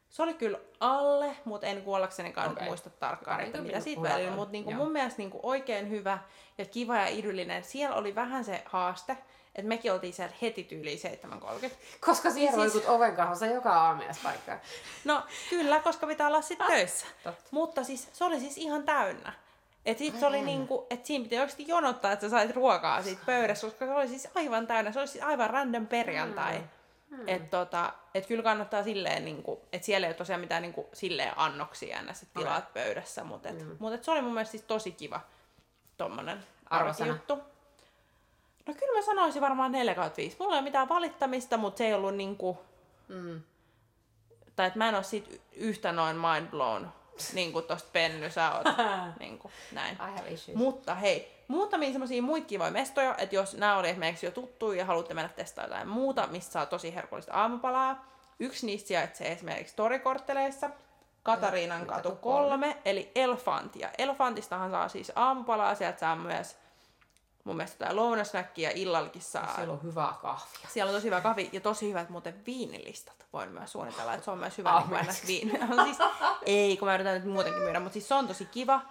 Se 0.09 0.23
oli 0.23 0.33
kyllä 0.33 0.59
alle, 0.79 1.35
mutta 1.45 1.67
en 1.67 1.81
kuollaksenikaan 1.81 2.47
Okei. 2.47 2.55
okay. 2.55 2.67
muista 2.67 2.89
tarkkaan, 2.89 3.37
Pari 3.37 3.47
että 3.47 3.61
mitä 3.61 3.79
siitä 3.79 4.01
välillä. 4.01 4.31
Mutta 4.31 4.51
niinku 4.51 4.73
mun 4.73 4.91
mielestä 4.91 5.17
niinku 5.17 5.39
oikein 5.43 5.89
hyvä 5.89 6.17
ja 6.57 6.65
kiva 6.65 6.97
ja 6.97 7.07
idyllinen. 7.07 7.63
Siellä 7.63 7.95
oli 7.95 8.15
vähän 8.15 8.45
se 8.45 8.63
haaste, 8.65 9.17
että 9.55 9.69
mekin 9.69 9.93
oltiin 9.93 10.13
siellä 10.13 10.35
heti 10.41 10.63
tyyliin 10.63 10.99
7.30. 11.63 11.69
Koska 11.99 12.31
siellä 12.31 12.61
Siis- 12.61 12.73
siis... 12.73 12.85
oven 12.85 13.15
kahvassa 13.15 13.45
joka 13.45 13.73
aamiaispaikka. 13.73 14.59
No 15.05 15.23
kyllä, 15.49 15.79
koska 15.79 16.07
pitää 16.07 16.27
olla 16.27 16.41
sitten 16.41 16.67
töissä. 16.67 17.05
Totta. 17.23 17.43
Mutta 17.51 17.83
siis 17.83 18.09
se 18.13 18.23
oli 18.23 18.39
siis 18.39 18.57
ihan 18.57 18.83
täynnä. 18.83 19.33
Et 19.85 19.97
sit 19.97 20.19
se 20.19 20.25
oli 20.25 20.41
niinku, 20.41 20.87
että 20.89 21.07
siinä 21.07 21.23
piti 21.23 21.35
oikeasti 21.39 21.67
jonottaa, 21.67 22.11
että 22.11 22.25
sä 22.25 22.29
sait 22.29 22.55
ruokaa 22.55 23.01
siitä 23.03 23.21
pöydässä, 23.25 23.67
koska 23.67 23.85
se 23.85 23.91
oli 23.93 24.07
siis 24.07 24.27
aivan 24.35 24.67
täynnä. 24.67 24.91
Se 24.91 24.99
oli 24.99 25.07
siis 25.07 25.23
aivan 25.23 25.49
random 25.49 25.87
perjantai. 25.87 26.63
Mm. 27.09 27.27
Että 27.27 27.57
tota, 27.57 27.93
et 28.13 28.25
kyllä 28.25 28.43
kannattaa 28.43 28.83
silleen, 28.83 29.25
niinku, 29.25 29.61
että 29.73 29.85
siellä 29.85 30.07
ei 30.07 30.09
ole 30.09 30.17
tosiaan 30.17 30.41
mitään 30.41 30.61
niinku, 30.61 30.89
silleen 30.93 31.33
annoksia 31.35 31.99
enää 31.99 32.13
sit 32.13 32.29
tilaat 32.33 32.73
pöydässä, 32.73 33.23
mutta 33.23 33.49
et, 33.49 33.59
mm. 33.59 33.75
mut 33.79 33.93
et 33.93 34.03
se 34.03 34.11
oli 34.11 34.21
mun 34.21 34.33
mielestä 34.33 34.51
siis 34.51 34.63
tosi 34.63 34.91
kiva 34.91 35.21
tommonen 35.97 36.43
Arvosana. 36.69 37.11
juttu. 37.11 37.52
No 38.67 38.73
kyllä 38.73 38.99
mä 38.99 39.05
sanoisin 39.05 39.41
varmaan 39.41 39.71
4 39.71 39.95
5. 40.17 40.37
Mulla 40.39 40.53
ei 40.53 40.57
ole 40.59 40.63
mitään 40.63 40.89
valittamista, 40.89 41.57
mutta 41.57 41.77
se 41.77 41.85
ei 41.87 41.93
ollut 41.93 42.15
niinku, 42.15 42.57
Mm. 43.07 43.41
tai 44.55 44.67
että 44.67 44.79
mä 44.79 44.89
en 44.89 44.95
ole 44.95 45.03
siitä 45.03 45.29
yhtä 45.53 45.91
noin 45.91 46.15
mind 46.15 46.47
blown, 46.47 46.87
niin 47.33 47.53
kuin 47.53 47.65
tosta 47.65 47.89
Penny, 47.93 48.29
sä 48.29 48.51
oot, 48.55 48.63
niin 49.19 49.39
kuin, 49.39 49.51
näin. 49.71 49.97
Mutta 50.57 50.95
hei, 50.95 51.43
muutamia 51.47 51.91
semmosia 51.91 52.21
muita 52.21 52.47
kivoja 52.47 52.71
mestoja, 52.71 53.15
että 53.17 53.35
jos 53.35 53.53
nämä 53.57 53.77
oli 53.77 53.89
esimerkiksi 53.89 54.25
jo 54.25 54.31
tuttuja 54.31 54.79
ja 54.79 54.85
haluatte 54.85 55.13
mennä 55.13 55.29
testaamaan 55.35 55.71
jotain 55.71 55.87
muuta, 55.89 56.27
mistä 56.27 56.51
saa 56.51 56.65
tosi 56.65 56.95
herkullista 56.95 57.33
aamupalaa, 57.33 58.05
yksi 58.39 58.65
niistä 58.65 58.87
sijaitsee 58.87 59.31
esimermuiksi 59.31 59.75
Torikortteleissa, 59.75 60.69
Katariinan 61.23 61.85
katu 61.85 62.11
3, 62.15 62.77
eli 62.85 63.11
Elefantia. 63.15 63.89
Elefantistahan 63.97 64.71
saa 64.71 64.89
siis 64.89 65.11
aamupalaa, 65.15 65.75
sieltä 65.75 65.99
saa 65.99 66.15
myös 66.15 66.57
mun 67.43 67.55
mielestä 67.55 67.75
jotain 67.75 67.95
lounasnäkkiä, 67.95 68.71
illallakin 68.75 69.21
saa. 69.21 69.55
Siellä 69.55 69.73
on 69.73 69.83
hyvää 69.83 70.13
kahvia. 70.21 70.67
Siellä 70.69 70.89
on 70.89 70.95
tosi 70.95 71.05
hyvä 71.05 71.21
kahvi 71.21 71.49
ja 71.53 71.61
tosi 71.61 71.89
hyvät 71.89 72.09
muuten 72.09 72.45
viinilistat. 72.45 73.25
Voin 73.33 73.49
myös 73.49 73.71
suunnitella, 73.71 74.13
että 74.13 74.25
se 74.25 74.31
on 74.31 74.37
myös 74.37 74.57
hyvä 74.57 74.69
Ah, 74.69 74.81
niin 74.81 74.89
kuin 74.89 74.99
ennäs 74.99 75.27
viini. 75.27 75.53
No, 75.53 75.83
siis, 75.85 75.97
ei, 76.45 76.77
kun 76.77 76.87
mä 76.87 76.95
yritän 76.95 77.13
nyt 77.13 77.33
muutenkin 77.33 77.61
myydä, 77.61 77.79
mutta 77.79 77.93
siis 77.93 78.07
se 78.07 78.13
on 78.13 78.27
tosi 78.27 78.45
kiva. 78.45 78.81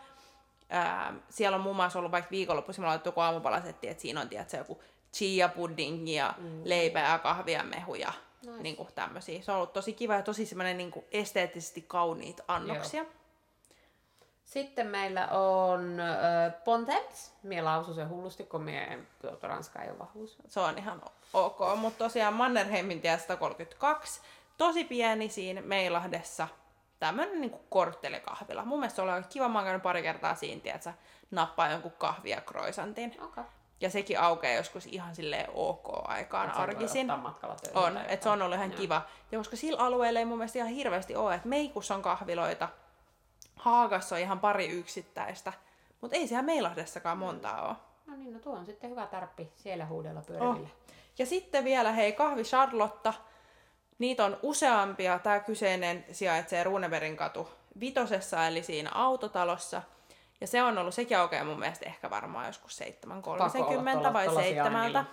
ää, 0.68 1.14
siellä 1.30 1.54
on 1.54 1.60
muun 1.60 1.76
muassa 1.76 1.98
ollut 1.98 2.12
vaikka 2.12 2.30
viikonloppuisin, 2.30 2.84
me 2.84 3.00
joku 3.04 3.20
aamupalasetti, 3.20 3.88
että 3.88 4.02
siinä 4.02 4.20
on 4.20 4.28
tiedätkö, 4.28 4.56
joku 4.56 4.82
chia 5.12 5.48
pudding 5.48 6.14
ja 6.14 6.34
mm. 6.38 6.60
leipää 6.64 7.12
ja 7.12 7.18
kahvia 7.18 7.58
ja 7.58 7.64
mehuja. 7.64 8.12
Nice. 8.46 8.62
Niin 8.62 8.76
kuin 8.76 8.88
tämmöisiä. 8.94 9.42
Se 9.42 9.52
on 9.52 9.56
ollut 9.56 9.72
tosi 9.72 9.92
kiva 9.92 10.14
ja 10.14 10.22
tosi 10.22 10.46
semmoinen 10.46 10.78
niin 10.78 10.90
kuin 10.90 11.04
esteettisesti 11.10 11.82
kauniit 11.82 12.40
annoksia. 12.48 13.02
Joo. 13.02 13.12
Sitten 14.44 14.86
meillä 14.86 15.28
on 15.28 16.00
äh, 16.00 16.64
Ponteps. 16.64 17.32
Mie 17.42 17.62
lausun 17.62 17.94
sen 17.94 18.08
hullusti, 18.08 18.44
kun 18.44 18.62
mie 18.62 18.98
tuota, 19.20 19.48
Ranska 19.48 19.82
ei 19.82 19.90
ole 19.90 19.98
vahvuus. 19.98 20.38
Se 20.48 20.60
on 20.60 20.78
ihan 20.78 21.02
ok, 21.32 21.58
mutta 21.76 22.04
tosiaan 22.04 22.34
Mannerheimin 22.34 23.00
tie 23.00 23.18
132. 23.18 24.20
Tosi 24.56 24.84
pieni 24.84 25.28
siinä 25.28 25.60
Meilahdessa. 25.60 26.48
Tämmönen 26.98 27.40
niinku 27.40 27.60
korttelikahvila. 27.68 28.64
Mun 28.64 28.78
mielestä 28.80 28.96
se 28.96 29.02
oli 29.02 29.10
aika 29.10 29.28
kiva. 29.28 29.48
Mä 29.48 29.62
oon 29.62 29.80
pari 29.80 30.02
kertaa 30.02 30.34
siinä, 30.34 30.74
että 30.74 30.94
nappaa 31.30 31.70
jonkun 31.70 31.92
kahvia 31.92 32.40
kroisantin. 32.40 33.16
Okay. 33.22 33.44
Ja 33.80 33.90
sekin 33.90 34.20
aukeaa 34.20 34.56
joskus 34.56 34.86
ihan 34.86 35.14
silleen 35.14 35.50
ok 35.54 35.88
aikaan 36.04 36.48
et 36.48 36.56
arkisin. 36.56 37.10
On, 37.74 37.96
että 37.96 38.24
se 38.24 38.30
on 38.30 38.42
ollut 38.42 38.56
ihan 38.56 38.70
ja. 38.70 38.76
kiva. 38.76 39.02
Ja 39.32 39.38
koska 39.38 39.56
sillä 39.56 39.80
alueella 39.80 40.18
ei 40.18 40.24
mun 40.24 40.38
mielestä 40.38 40.58
ihan 40.58 40.70
hirveästi 40.70 41.16
ole, 41.16 41.34
että 41.34 41.48
Meikussa 41.48 41.94
on 41.94 42.02
kahviloita, 42.02 42.68
Haagassa 43.56 44.14
on 44.14 44.20
ihan 44.20 44.40
pari 44.40 44.68
yksittäistä, 44.68 45.52
mutta 46.00 46.16
ei 46.16 46.28
siellä 46.28 46.42
Meilahdessakaan 46.42 47.18
montaa 47.18 47.68
ole. 47.68 47.76
No 48.06 48.16
niin, 48.16 48.32
no 48.32 48.38
tuo 48.38 48.56
on 48.56 48.66
sitten 48.66 48.90
hyvä 48.90 49.06
tarppi 49.06 49.52
siellä 49.56 49.86
huudella 49.86 50.22
pyöriville. 50.22 50.68
Oh. 50.68 50.94
Ja 51.18 51.26
sitten 51.26 51.64
vielä, 51.64 51.92
hei, 51.92 52.12
kahvi 52.12 52.42
Charlotta. 52.42 53.14
Niitä 53.98 54.24
on 54.24 54.38
useampia. 54.42 55.18
Tämä 55.18 55.40
kyseinen 55.40 56.04
sijaitsee 56.12 56.64
Runeberin 56.64 57.16
katu 57.16 57.48
vitosessa, 57.80 58.46
eli 58.46 58.62
siinä 58.62 58.90
autotalossa. 58.94 59.82
Ja 60.40 60.46
se 60.46 60.62
on 60.62 60.78
ollut, 60.78 60.94
sekin 60.94 61.18
aukeaa 61.18 61.44
mun 61.44 61.58
mielestä 61.58 61.86
ehkä 61.86 62.10
varmaan 62.10 62.46
joskus 62.46 62.80
7.30 62.80 64.12
vai 64.12 64.34
7. 64.34 65.06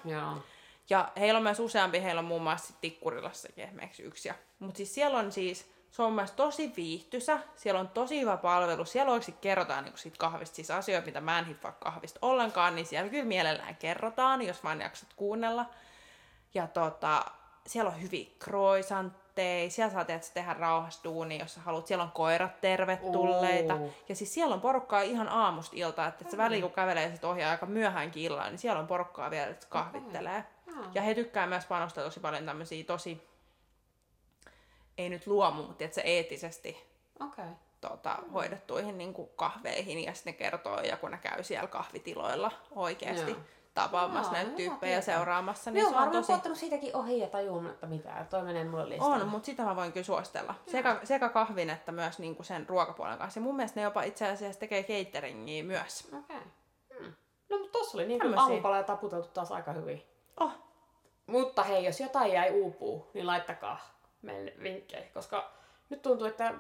Ja 0.90 1.12
heillä 1.20 1.38
on 1.38 1.44
myös 1.44 1.60
useampi, 1.60 2.04
heillä 2.04 2.20
on 2.20 2.26
muun 2.26 2.44
muassa 2.44 2.74
Tikkurilassakin 2.82 3.64
esimerkiksi 3.64 4.04
yksi. 4.04 4.30
Mutta 4.60 4.78
siis 4.78 4.94
siellä 4.96 5.18
on 5.20 5.32
siis 5.32 5.72
se 5.92 6.02
on 6.02 6.14
myös 6.14 6.32
tosi 6.32 6.74
viihtysä, 6.78 7.40
siellä 7.56 7.80
on 7.80 7.88
tosi 7.88 8.22
hyvä 8.22 8.38
palvelu, 8.38 8.86
siellä 8.86 9.12
oikeasti 9.12 9.36
kerrotaan 9.42 9.84
niin 9.84 9.98
siitä 9.98 10.18
kahvista, 10.18 10.56
siis 10.56 10.72
asioita, 10.72 11.06
mitä 11.06 11.22
mä 11.22 11.40
en 11.40 11.46
hiffaa 11.46 11.72
kahvista 11.72 12.20
ollenkaan, 12.22 12.76
niin 12.76 12.86
siellä 12.86 13.10
kyllä 13.10 13.26
mielellään 13.26 13.76
kerrotaan, 13.76 14.42
jos 14.42 14.64
vaan 14.64 14.82
jaksat 14.82 15.14
kuunnella. 15.16 15.66
Ja 16.54 16.68
tota, 16.68 17.26
siellä 17.68 17.90
on 17.90 18.02
hyviä 18.02 18.26
croissantteja, 18.44 19.72
siellä 19.72 19.94
saa 19.94 20.06
tehdä, 20.06 20.22
tehdä 20.34 20.54
rauhastuuni, 20.54 21.40
jos 21.40 21.54
sä 21.54 21.62
haluat. 21.62 21.88
Siellä 21.88 22.04
on 22.04 22.12
koirat 22.12 22.62
tervetulleita. 22.62 23.76
Uh. 23.76 23.94
Ja 24.10 24.16
siis 24.16 24.34
siellä 24.34 24.54
on 24.54 24.62
porukkaa 24.62 25.02
ihan 25.02 25.30
aamusta 25.30 25.76
iltaa, 25.76 26.08
että 26.08 26.26
mm. 26.26 26.32
se 26.32 26.38
väliin 26.38 26.62
kun 26.62 26.72
kävelee 26.72 27.12
sit 27.12 27.24
ohjaa 27.24 27.52
aika 27.52 27.66
myöhäänkin 27.66 28.24
illalla, 28.24 28.50
niin 28.50 28.60
siellä 28.60 28.80
on 28.80 28.88
porukkaa 28.88 29.32
vielä, 29.32 29.48
että 29.48 29.68
kahvittelee. 29.70 30.44
Okay. 30.70 30.84
Ja 30.94 31.02
he 31.02 31.16
tykkää 31.16 31.48
myös 31.48 31.66
panostaa 31.66 32.04
tosi 32.04 32.20
paljon 32.20 32.46
tämmöisiä 32.46 32.84
tosi 32.84 33.29
ei 35.00 35.10
nyt 35.10 35.28
luomu, 35.28 35.64
mutta 35.64 35.84
että 35.84 35.96
se 35.96 36.02
eettisesti 36.02 36.78
okay. 37.20 37.46
tota, 37.82 38.18
hoidettuihin 38.34 38.98
niin 38.98 39.14
kuin 39.14 39.30
kahveihin 39.36 40.04
ja 40.04 40.14
sitten 40.14 40.34
ne 40.34 40.38
kertoo, 40.38 40.80
ja 40.80 40.98
kun 40.98 41.12
ne 41.12 41.18
käy 41.18 41.44
siellä 41.44 41.68
kahvitiloilla 41.68 42.52
oikeasti 42.76 43.32
Joo. 43.32 43.40
tapaamassa 43.74 44.32
näitä 44.32 44.52
tyyppejä 44.52 44.96
ja 44.96 45.02
seuraamassa. 45.02 45.72
Niin 45.72 45.82
Joo, 45.82 46.24
se 46.24 46.34
on 46.34 46.42
tosi... 46.42 46.60
siitäkin 46.60 46.96
ohi 46.96 47.20
ja 47.20 47.28
tajuamatta 47.28 47.88
mitään. 47.88 48.28
Toi 48.28 48.44
menee 48.44 48.64
mulle 48.64 48.90
listalle. 48.90 49.24
On, 49.24 49.30
mutta 49.30 49.46
sitä 49.46 49.64
mä 49.64 49.76
voin 49.76 49.92
kyllä 49.92 50.06
suostella. 50.06 50.56
Sekä, 50.68 51.00
sekä 51.04 51.30
kahvin 51.30 51.70
että 51.70 51.92
myös 51.92 52.20
niin 52.20 52.36
kuin 52.36 52.46
sen 52.46 52.70
ruokapuolen 52.70 53.18
kanssa. 53.18 53.40
Ja 53.40 53.44
mun 53.44 53.56
mielestä 53.56 53.80
ne 53.80 53.84
jopa 53.84 54.04
itse 54.04 54.28
asiassa 54.28 54.60
tekee 54.60 54.84
cateringia 54.84 55.64
myös. 55.64 56.06
Okei. 56.06 56.38
Okay. 56.38 56.48
Hmm. 57.00 57.14
No 57.50 57.58
mutta 57.58 57.80
tossa 57.80 57.98
oli 57.98 58.08
niin 58.08 58.40
aamupala 58.40 58.78
ja 58.78 58.84
taputeltu 58.84 59.28
taas 59.28 59.52
aika 59.52 59.74
hyvin. 59.74 60.04
Oh. 60.40 60.52
Mutta 61.28 61.64
hei, 61.64 61.86
jos 61.86 62.00
jotain 62.00 62.32
jäi 62.32 62.52
uupuu, 62.52 63.12
niin 63.14 63.28
laittakaa 63.28 63.99
meille 64.22 64.54
vinkkejä, 64.64 65.08
koska 65.14 65.52
nyt 65.90 66.02
tuntuu, 66.02 66.28
että 66.28 66.54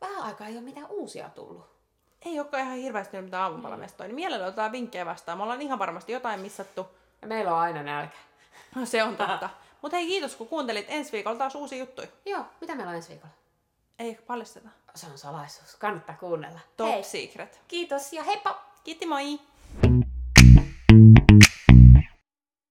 vähän 0.00 0.22
aikaa 0.22 0.46
ei 0.46 0.54
ole 0.54 0.60
mitään 0.60 0.86
uusia 0.90 1.28
tullut. 1.28 1.78
Ei 2.26 2.40
olekaan 2.40 2.62
ihan 2.62 2.76
hirveästi 2.76 3.22
mitään 3.22 3.42
aamupalamestoja, 3.42 4.08
niin 4.08 4.14
mielellä 4.14 4.46
otetaan 4.46 4.72
vinkkejä 4.72 5.06
vastaan. 5.06 5.38
Me 5.38 5.42
ollaan 5.42 5.62
ihan 5.62 5.78
varmasti 5.78 6.12
jotain 6.12 6.40
missattu. 6.40 6.86
Ja 7.22 7.28
meillä 7.28 7.52
on 7.54 7.60
aina 7.60 7.82
nälkä. 7.82 8.16
No 8.74 8.86
se 8.86 9.02
on 9.02 9.16
totta. 9.16 9.50
Mutta 9.82 9.96
hei, 9.96 10.06
kiitos 10.06 10.36
kun 10.36 10.48
kuuntelit. 10.48 10.86
Ensi 10.88 11.12
viikolla 11.12 11.38
taas 11.38 11.54
uusi 11.54 11.78
juttu. 11.78 12.02
Joo, 12.24 12.44
mitä 12.60 12.74
meillä 12.74 12.90
on 12.90 12.96
ensi 12.96 13.08
viikolla? 13.08 13.34
Ei 13.98 14.18
paljasteta. 14.26 14.68
Se 14.94 15.06
on 15.06 15.18
salaisuus. 15.18 15.76
Kannattaa 15.76 16.16
kuunnella. 16.20 16.60
Top 16.76 16.88
hei. 16.88 17.04
secret. 17.04 17.60
Kiitos 17.68 18.12
ja 18.12 18.22
heippa! 18.22 18.62
Kiitti 18.84 19.06
moi! 19.06 19.40